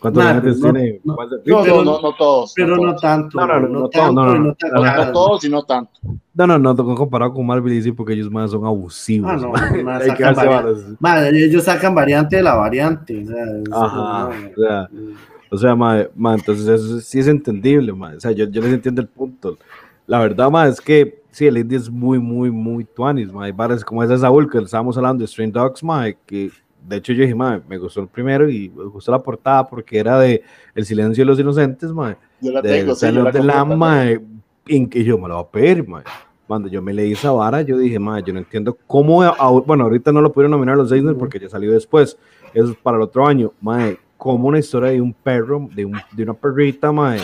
[0.00, 1.00] ¿Cuántas variantes tiene?
[1.04, 2.52] No, no, no, no, todos.
[2.56, 3.38] Pero no, tanto.
[3.38, 6.00] No, no, no, no, tanto, no, no, no, todos y no tanto.
[6.34, 9.30] No, no, no, comparado con Marvel y DC porque ellos más son abusivos.
[9.30, 9.50] Ah, no,
[9.82, 10.34] más sacan
[11.00, 13.22] Madre, ellos sacan variante de la variante.
[13.22, 14.88] O sea, Ajá, o sea,
[15.56, 18.12] o sea, ma, entonces eso sí es entendible, ma.
[18.16, 19.56] O sea, yo, yo les entiendo el punto.
[20.06, 23.44] La verdad, ma, es que sí, el indie es muy, muy, muy tuanis, ma.
[23.44, 26.50] Hay varias como esa Saúl que estábamos hablando de String Dogs, ma, que
[26.86, 29.98] de hecho yo dije, ma, me gustó el primero y me gustó la portada porque
[29.98, 30.42] era de
[30.74, 32.16] El silencio de los inocentes, ma.
[32.40, 34.04] Yo la tengo, sí, yo la de la, ma,
[34.66, 36.04] en que yo me lo voy a pedir, ma.
[36.46, 39.24] Cuando yo me leí esa vara, yo dije, ma, yo no entiendo cómo,
[39.66, 42.16] bueno, ahorita no lo pudieron nominar los Eisner porque ya salió después,
[42.54, 46.00] eso es para el otro año, ma, como una historia de un perro, de, un,
[46.12, 47.20] de una perrita, mae,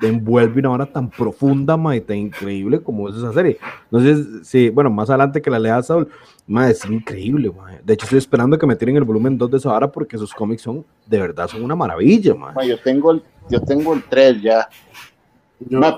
[0.00, 3.58] envuelve una hora tan profunda, mae, tan increíble como es esa serie.
[3.92, 6.08] Sé si, bueno, más adelante que la lea Saul,
[6.46, 7.80] mae, es increíble, mae.
[7.84, 10.32] De hecho, estoy esperando que me tiren el volumen 2 de esa hora porque esos
[10.32, 12.68] cómics son, de verdad, son una maravilla, mae.
[12.68, 14.68] yo tengo el, yo tengo el 3 ya.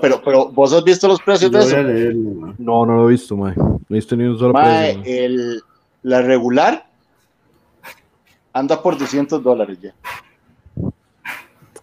[0.01, 1.77] pero, pero, ¿vos has visto los precios de eso?
[2.57, 3.55] no, no lo he visto, mae.
[3.55, 5.01] No he visto ni un solo precio.
[5.05, 5.61] El,
[6.03, 6.90] la regular
[8.53, 9.93] anda por 200 dólares ya.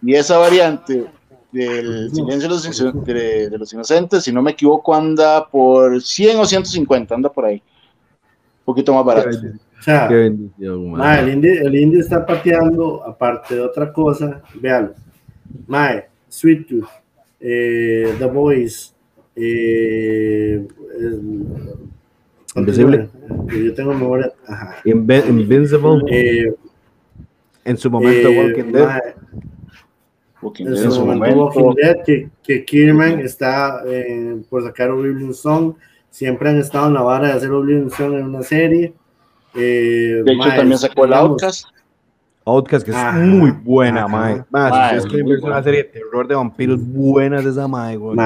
[0.01, 1.07] Y esa variante
[1.51, 7.31] del silencio de los, inocentes, si no me equivoco, anda por 100 o 150, anda
[7.31, 7.55] por ahí.
[7.55, 9.29] Un poquito más barato.
[9.29, 10.49] O sea, el,
[11.29, 14.93] indie, el indie está pateando, aparte de otra cosa, véalo.
[15.67, 16.89] Mae, Sweet Tooth,
[17.39, 18.93] eh, The Boys,
[19.35, 20.67] eh,
[22.55, 23.09] Invisible.
[23.47, 24.33] Yo tengo memoria.
[24.85, 26.01] Invincible.
[26.09, 26.53] Eh,
[27.65, 29.15] en su momento, Walking Dead.
[30.41, 33.83] Walking en su momento, Walking Dead, que, que Kierman está
[34.49, 35.75] por sacar Oblivion Song.
[36.09, 38.93] Siempre han estado en la vara de hacer Oblivion Song en una serie.
[39.53, 41.67] de hecho, también sacó el Outcast.
[42.45, 44.43] Outcast, que es muy buena, mae.
[44.49, 48.17] Más, es que es una serie de terror de vampiros buenas de esa mae, güey.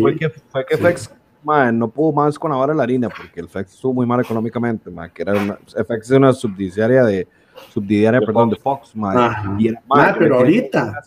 [0.00, 1.10] Fue que, fue que FX,
[1.44, 4.06] mae, no pudo más con la vara de la harina, porque el FX estuvo muy
[4.06, 7.26] mal económicamente, mae, que era una, FX es una subsidiaria de,
[7.72, 9.34] subsidiaria, perdón, de Fox, mae.
[9.58, 9.72] Y
[10.18, 11.02] pero ahorita.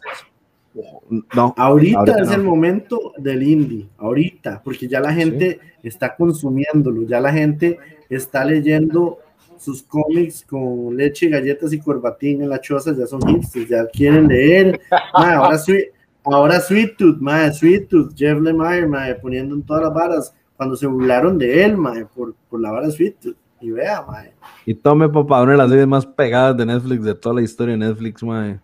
[1.34, 7.22] No, ahorita, es el momento del indie, ahorita, porque ya la gente está consumiéndolo, ya
[7.22, 7.80] la gente
[8.10, 9.20] está leyendo
[9.58, 14.28] sus cómics con leche, galletas y corbatín en la choza, ya son hipsters, ya quieren
[14.28, 14.82] leer.
[15.14, 15.95] ahora, Sweet,
[16.34, 17.20] ahora Sweet Tooth,
[17.54, 21.78] Sweet Tooth, Jeff Lemire, poniendo en todas las varas, cuando se burlaron de él,
[22.16, 23.38] por, por la vara Sweet Tooth.
[23.62, 24.34] Y vea, mae.
[24.66, 27.74] Y tome, papá, una de las series más pegadas de Netflix, de toda la historia
[27.74, 28.60] de Netflix, mae.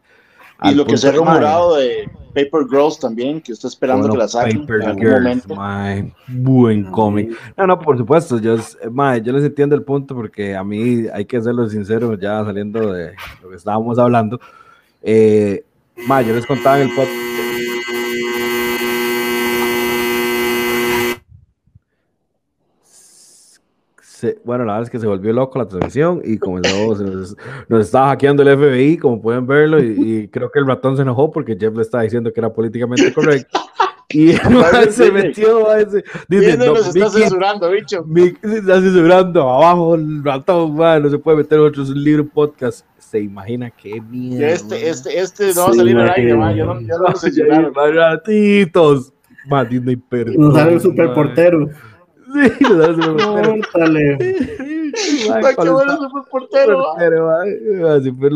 [0.64, 4.28] Y lo que se ha rumorado de Paper Girls también, que está esperando que la
[4.28, 6.16] saquen Paper en Girls, momento.
[6.28, 7.32] buen cómic.
[7.58, 11.42] No, no, por supuesto, yo, yo les entiendo el punto porque a mí hay que
[11.42, 14.40] serlo sincero, ya saliendo de lo que estábamos hablando.
[15.02, 15.64] Eh,
[15.98, 17.51] yo les contaba en el podcast
[24.44, 27.36] bueno, la verdad es que se volvió loco la transmisión y como nos,
[27.70, 31.32] nos, estaba hackeando el FBI, como pueden verlo, y, creo que el ratón se enojó
[31.32, 33.60] porque Jeff le estaba diciendo que era políticamente correcto.
[34.14, 34.34] Y
[34.90, 36.04] se metió a ese.
[36.28, 38.06] Dice, no, nos está censurando, bicho.
[38.42, 39.50] se está censurando.
[39.50, 42.86] Abajo el ratón, no se puede meter otros libros podcast.
[42.98, 44.50] Se imagina qué mierda.
[44.50, 46.56] Este, este, este no va a salir al aire, man.
[46.56, 47.74] Ya no, ya no lo censuraron.
[47.74, 49.14] Ratitos.
[49.48, 49.98] Man, Disney
[50.38, 51.70] Nos sale el super portero.
[52.34, 52.40] Sí,
[52.74, 52.94] le
[55.98, 56.84] super portero.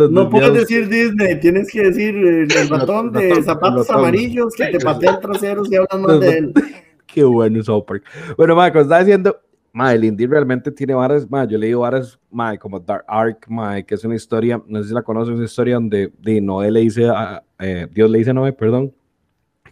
[0.09, 5.11] No puedes decir Disney, tienes que decir el, ratón de zapatos amarillos que te patea
[5.11, 6.53] el trasero si hablas más de él.
[7.05, 8.03] Qué bueno South Park.
[8.37, 9.39] Bueno, Marco, está diciendo,
[9.75, 13.81] Ma, el indie realmente tiene varias, ma, yo leí varias, ma, como Dark Ark, ma,
[13.81, 16.79] que es una historia, no sé si la conoces, una historia donde de Noé le
[16.79, 18.93] dice, a, eh, Dios le dice a Noé, perdón,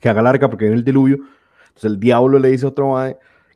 [0.01, 1.19] que haga larga porque viene el diluvio,
[1.67, 3.13] entonces el diablo le dice a otro, ma,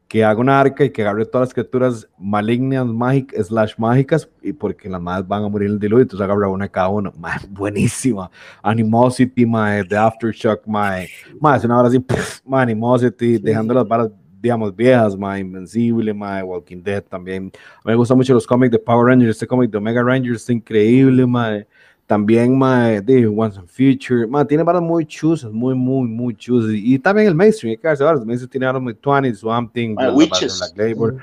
[0.07, 4.53] que haga una arca y que agarre todas las criaturas malignas, mágicas, slash mágicas, y
[4.53, 7.11] porque las más van a morir en el diluvio, entonces agarra una cada uno.
[7.49, 8.31] buenísima.
[8.61, 12.03] Animosity, my, The Aftershock, my, es una hora así,
[12.49, 14.09] Animosity, dejando las varas,
[14.41, 17.51] digamos, viejas, my, Invencible, my, Walking Dead también.
[17.83, 21.25] me gustan mucho los cómics de Power Rangers, este cómic de Omega Rangers está increíble,
[21.25, 21.65] my.
[22.07, 26.71] También, mae, de Once and Future, mae, tiene varas muy chusas, muy, muy, muy chusas.
[26.73, 28.03] Y, también el mainstream, hay que darse.
[28.05, 30.57] El mainstream tiene varas muy 20, Swamp Thing, Witches.
[30.57, 31.17] Black Labor,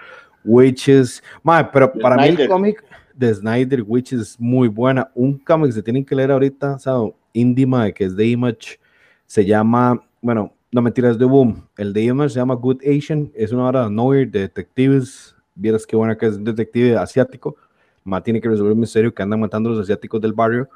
[0.44, 1.22] Witches.
[1.42, 5.10] Mae, pero para mí el cómic de Snyder, Witches, es muy buena.
[5.14, 7.12] Un cómic que se tienen que leer ahorita, ¿sabes?
[7.32, 8.78] Indie, mae, que es de Image,
[9.26, 11.66] se llama, bueno, no mentiras, de Boom.
[11.78, 15.34] El de Image se llama Good Asian, es una hora de Nowhere de detectives.
[15.54, 17.56] Vieras qué buena que es un detective asiático
[18.04, 20.68] Ma tiene que resolver un misterio que andan matando los asiáticos del barrio,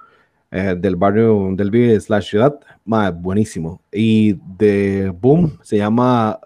[0.50, 2.58] eh, del barrio del vive slash ciudad.
[2.86, 3.82] Ma, buenísimo.
[3.92, 6.40] Y de Boom se llama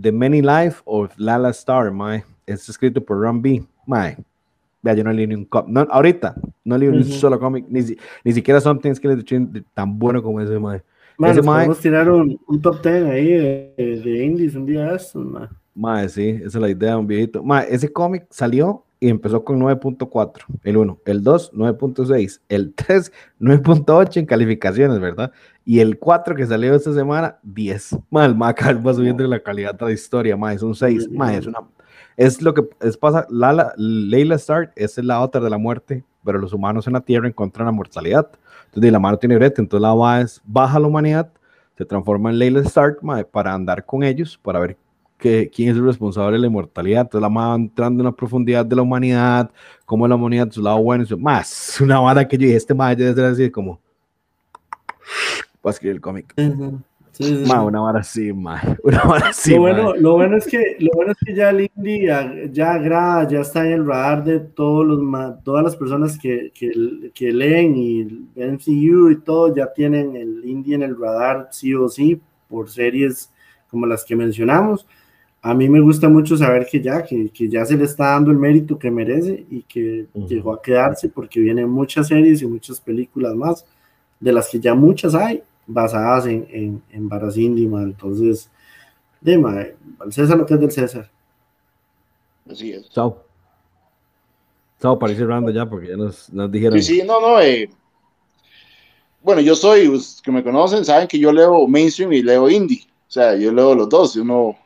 [0.00, 2.22] The Many Life of Lala Star, ma.
[2.46, 3.64] Es escrito por Ron B.
[3.86, 4.14] Ma,
[4.82, 5.70] vea, yo no leí ni un cómic.
[5.70, 6.34] No, ahorita,
[6.64, 7.80] no leí ni un solo cómic, ni,
[8.24, 10.76] ni siquiera Something que tan bueno como ese, ma.
[10.76, 13.74] ese, podemos tirar un, un, top 10 ahí de,
[14.04, 15.50] de indies un día de estos, ma.
[15.74, 17.42] Ma, sí, esa es la idea, un viejito.
[17.42, 23.12] Ma, ese cómic salió y empezó con 9.4, el 1, el 2, 9.6, el 3,
[23.40, 25.32] 9.8 en calificaciones, ¿verdad?
[25.64, 27.98] Y el 4 que salió esta semana, 10.
[28.10, 31.46] Mal, Maca va subiendo la calidad de la historia, más es un 6, más es
[31.46, 31.60] una...
[32.16, 36.38] Es lo que es pasa, Lala, Leila Stark es la otra de la muerte, pero
[36.38, 38.28] los humanos en la Tierra encuentran la mortalidad.
[38.66, 41.30] Entonces, la mano tiene brete, entonces la va es, baja la humanidad,
[41.76, 42.98] se transforma en Leila Stark
[43.30, 44.76] para andar con ellos, para ver
[45.18, 47.02] que, quién es el responsable de la inmortalidad.
[47.02, 49.50] Entonces la madre entrando en la profundidad de la humanidad,
[49.84, 53.14] cómo la humanidad, su lado bueno, más una vara que yo dije, este madre debe
[53.14, 53.80] ser así como
[55.60, 56.34] para escribir el cómic.
[57.18, 59.54] una vara así, ma, una vara así.
[59.54, 62.06] Lo bueno, lo bueno, es que, lo bueno es que ya el indie
[62.52, 65.00] ya, agrada, ya está en el radar de todos los,
[65.42, 68.00] todas las personas que, que, que leen y
[68.36, 72.70] el MCU y todo, ya tienen el indie en el radar sí o sí por
[72.70, 73.32] series
[73.68, 74.86] como las que mencionamos
[75.40, 78.30] a mí me gusta mucho saber que ya, que, que, ya se le está dando
[78.30, 82.80] el mérito que merece y que llegó a quedarse porque vienen muchas series y muchas
[82.80, 83.64] películas más,
[84.18, 87.08] de las que ya muchas hay basadas en, en, en
[87.82, 88.50] entonces,
[89.20, 91.10] de al César lo que es del César.
[92.50, 92.88] Así es.
[92.90, 93.22] Chao.
[94.80, 96.80] Chao, para ir cerrando ya, porque ya nos, nos dijeron.
[96.80, 97.68] Sí, sí, no, no, eh,
[99.22, 102.86] bueno, yo soy, los que me conocen saben que yo leo mainstream y leo indie,
[102.86, 104.56] o sea, yo leo los dos, uno,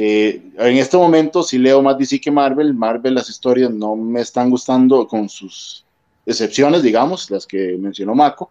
[0.00, 4.20] eh, en este momento sí leo más DC que Marvel, Marvel las historias no me
[4.20, 5.84] están gustando con sus
[6.24, 8.48] excepciones, digamos, las que mencionó Mako,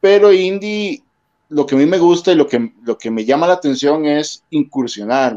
[0.00, 1.02] pero indie,
[1.48, 4.04] lo que a mí me gusta y lo que, lo que me llama la atención
[4.04, 5.36] es incursionar,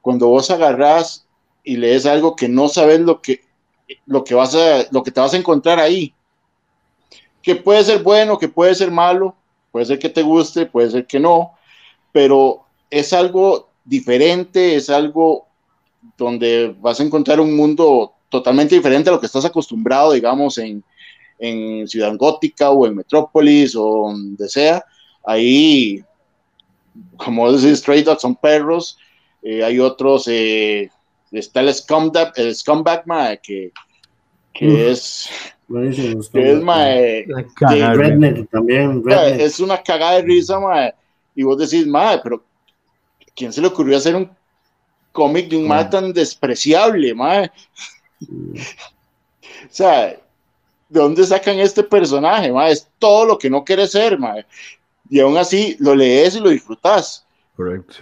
[0.00, 1.26] cuando vos agarrás
[1.62, 3.42] y lees algo que no sabes lo que,
[4.06, 6.14] lo que, vas a, lo que te vas a encontrar ahí,
[7.42, 9.36] que puede ser bueno, que puede ser malo,
[9.70, 11.52] puede ser que te guste, puede ser que no,
[12.10, 15.46] pero es algo diferente, es algo
[16.18, 20.84] donde vas a encontrar un mundo totalmente diferente a lo que estás acostumbrado, digamos, en,
[21.86, 24.82] Ciudad Gótica o en Metrópolis o donde sea.
[25.24, 26.02] Ahí,
[27.18, 28.98] como decís, Stray Dogs son perros,
[29.42, 30.90] eh, hay otros, eh,
[31.30, 33.04] está el Scumbag, el scumbag
[33.42, 33.70] que,
[34.54, 35.28] que es
[35.68, 36.30] es,
[38.50, 39.02] también.
[39.38, 40.94] Es una cagada de risa, mae.
[41.34, 42.44] Y vos decís, mae, pero
[43.36, 44.30] ¿quién se le ocurrió hacer un
[45.12, 47.52] cómic de un mae tan despreciable, mae?
[48.28, 48.56] o
[49.70, 50.20] sea, ¿de
[51.00, 52.72] dónde sacan este personaje, mae?
[52.72, 54.44] Es todo lo que no quiere ser, mae.
[55.08, 57.24] Y aún así lo lees y lo disfrutas.
[57.54, 57.96] Correcto.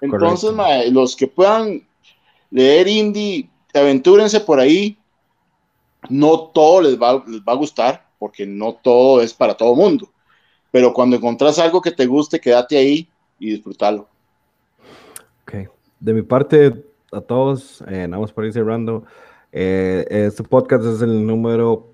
[0.00, 1.84] Entonces, mae, los que puedan
[2.50, 4.96] leer indie, aventúrense por ahí
[6.08, 10.08] no todo les va, les va a gustar, porque no todo es para todo mundo.
[10.70, 13.08] Pero cuando encontrás algo que te guste, quédate ahí
[13.42, 14.08] y disfrútalo.
[15.42, 15.68] Ok.
[15.98, 19.04] De mi parte, a todos, eh, nada más para ir cerrando.
[19.50, 21.88] Eh, este podcast es el número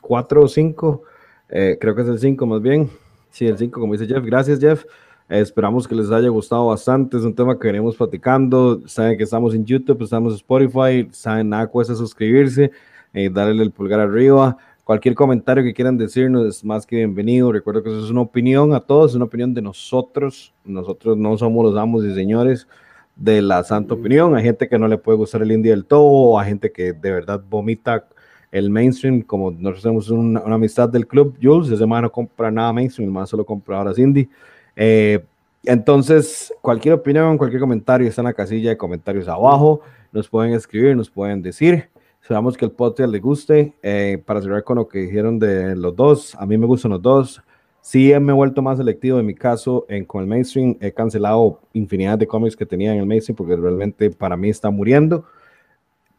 [0.00, 1.02] 4 o 5.
[1.48, 2.90] Eh, creo que es el 5 más bien.
[3.30, 4.24] Sí, el 5, como dice Jeff.
[4.24, 4.84] Gracias, Jeff.
[5.28, 7.16] esperamos que les haya gustado bastante.
[7.16, 8.86] Es un tema que venimos platicando.
[8.86, 11.08] Saben que estamos en YouTube, estamos en Spotify.
[11.10, 12.70] Saben, nada cuesta suscribirse
[13.16, 14.58] eh, darle el pulgar arriba.
[14.86, 17.50] Cualquier comentario que quieran decirnos es más que bienvenido.
[17.50, 20.54] Recuerdo que eso es una opinión a todos, es una opinión de nosotros.
[20.64, 22.68] Nosotros no somos los amos y señores
[23.16, 24.36] de la santa opinión.
[24.36, 27.10] Hay gente que no le puede gustar el indie del todo, hay gente que de
[27.10, 28.06] verdad vomita
[28.52, 32.72] el mainstream, como nosotros tenemos una, amistad del club, Jules, ese man no compra nada
[32.72, 34.28] mainstream, más solo compra ahora indie.
[34.76, 35.18] Eh,
[35.64, 39.80] entonces, cualquier opinión, cualquier comentario está en la casilla de comentarios abajo.
[40.12, 41.88] Nos pueden escribir, nos pueden decir.
[42.26, 43.72] Esperamos que el podcast le guste.
[43.84, 47.00] Eh, para cerrar con lo que dijeron de los dos, a mí me gustan los
[47.00, 47.40] dos.
[47.80, 50.76] Sí, me he vuelto más selectivo en mi caso en, con el mainstream.
[50.80, 54.70] He cancelado infinidad de cómics que tenía en el mainstream porque realmente para mí está
[54.70, 55.24] muriendo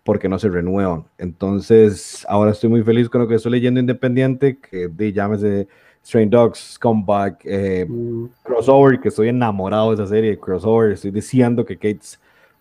[0.06, 1.04] porque no se renuevan.
[1.18, 5.68] Entonces, ahora estoy muy feliz con lo que estoy leyendo independiente, que de, llámese
[6.06, 8.28] Strain Dogs, Scumbag, eh, mm.
[8.44, 10.94] Crossover, que estoy enamorado de esa serie de Crossover.
[10.94, 12.00] Estoy diciendo que Kate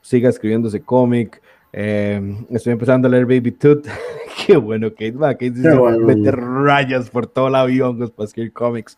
[0.01, 1.40] siga escribiendo ese cómic.
[1.79, 3.87] Eh, estoy empezando a leer Baby Tooth.
[4.47, 8.97] Qué bueno que va, que meter rayas por todo el avión para escribir cómics.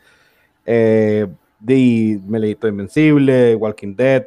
[0.64, 1.26] Eh,
[1.58, 4.26] de, me leí todo Invencible, Walking Dead,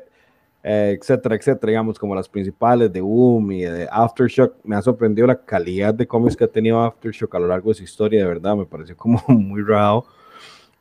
[0.64, 4.56] eh, etcétera, etcétera, digamos, como las principales de Boom y de Aftershock.
[4.66, 7.76] Me ha sorprendido la calidad de cómics que ha tenido Aftershock a lo largo de
[7.76, 10.06] su historia, de verdad, me pareció como muy raro.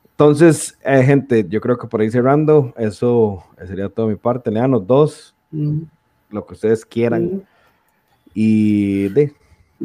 [0.09, 4.51] Entonces, eh, gente, yo creo que por ahí cerrando, eso sería toda mi parte.
[4.51, 5.83] Lean los dos, mm.
[6.31, 7.23] lo que ustedes quieran.
[7.23, 7.41] Mm.
[8.33, 9.33] Y de,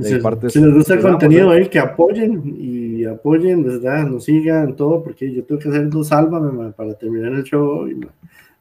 [0.03, 4.07] si, parte si les gusta el contenido ahí, que apoyen y apoyen, ¿verdad?
[4.07, 8.01] Nos sigan todo, porque yo tengo que hacer dos sálvame para terminar el show hoy.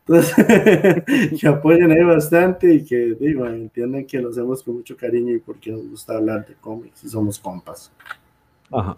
[0.08, 0.36] Entonces,
[1.40, 5.40] que apoyen ahí bastante y que digo, entiendan que lo hacemos con mucho cariño y
[5.40, 7.92] porque nos gusta hablar de cómics y somos compas.
[8.72, 8.96] Ajá.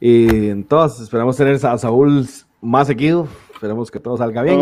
[0.00, 2.26] Y entonces esperamos tener a Saúl
[2.60, 3.26] más seguido.
[3.52, 4.60] Esperemos que todo salga bien.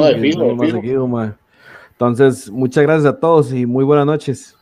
[1.91, 4.57] Entonces, muchas gracias a todos y muy buenas noches.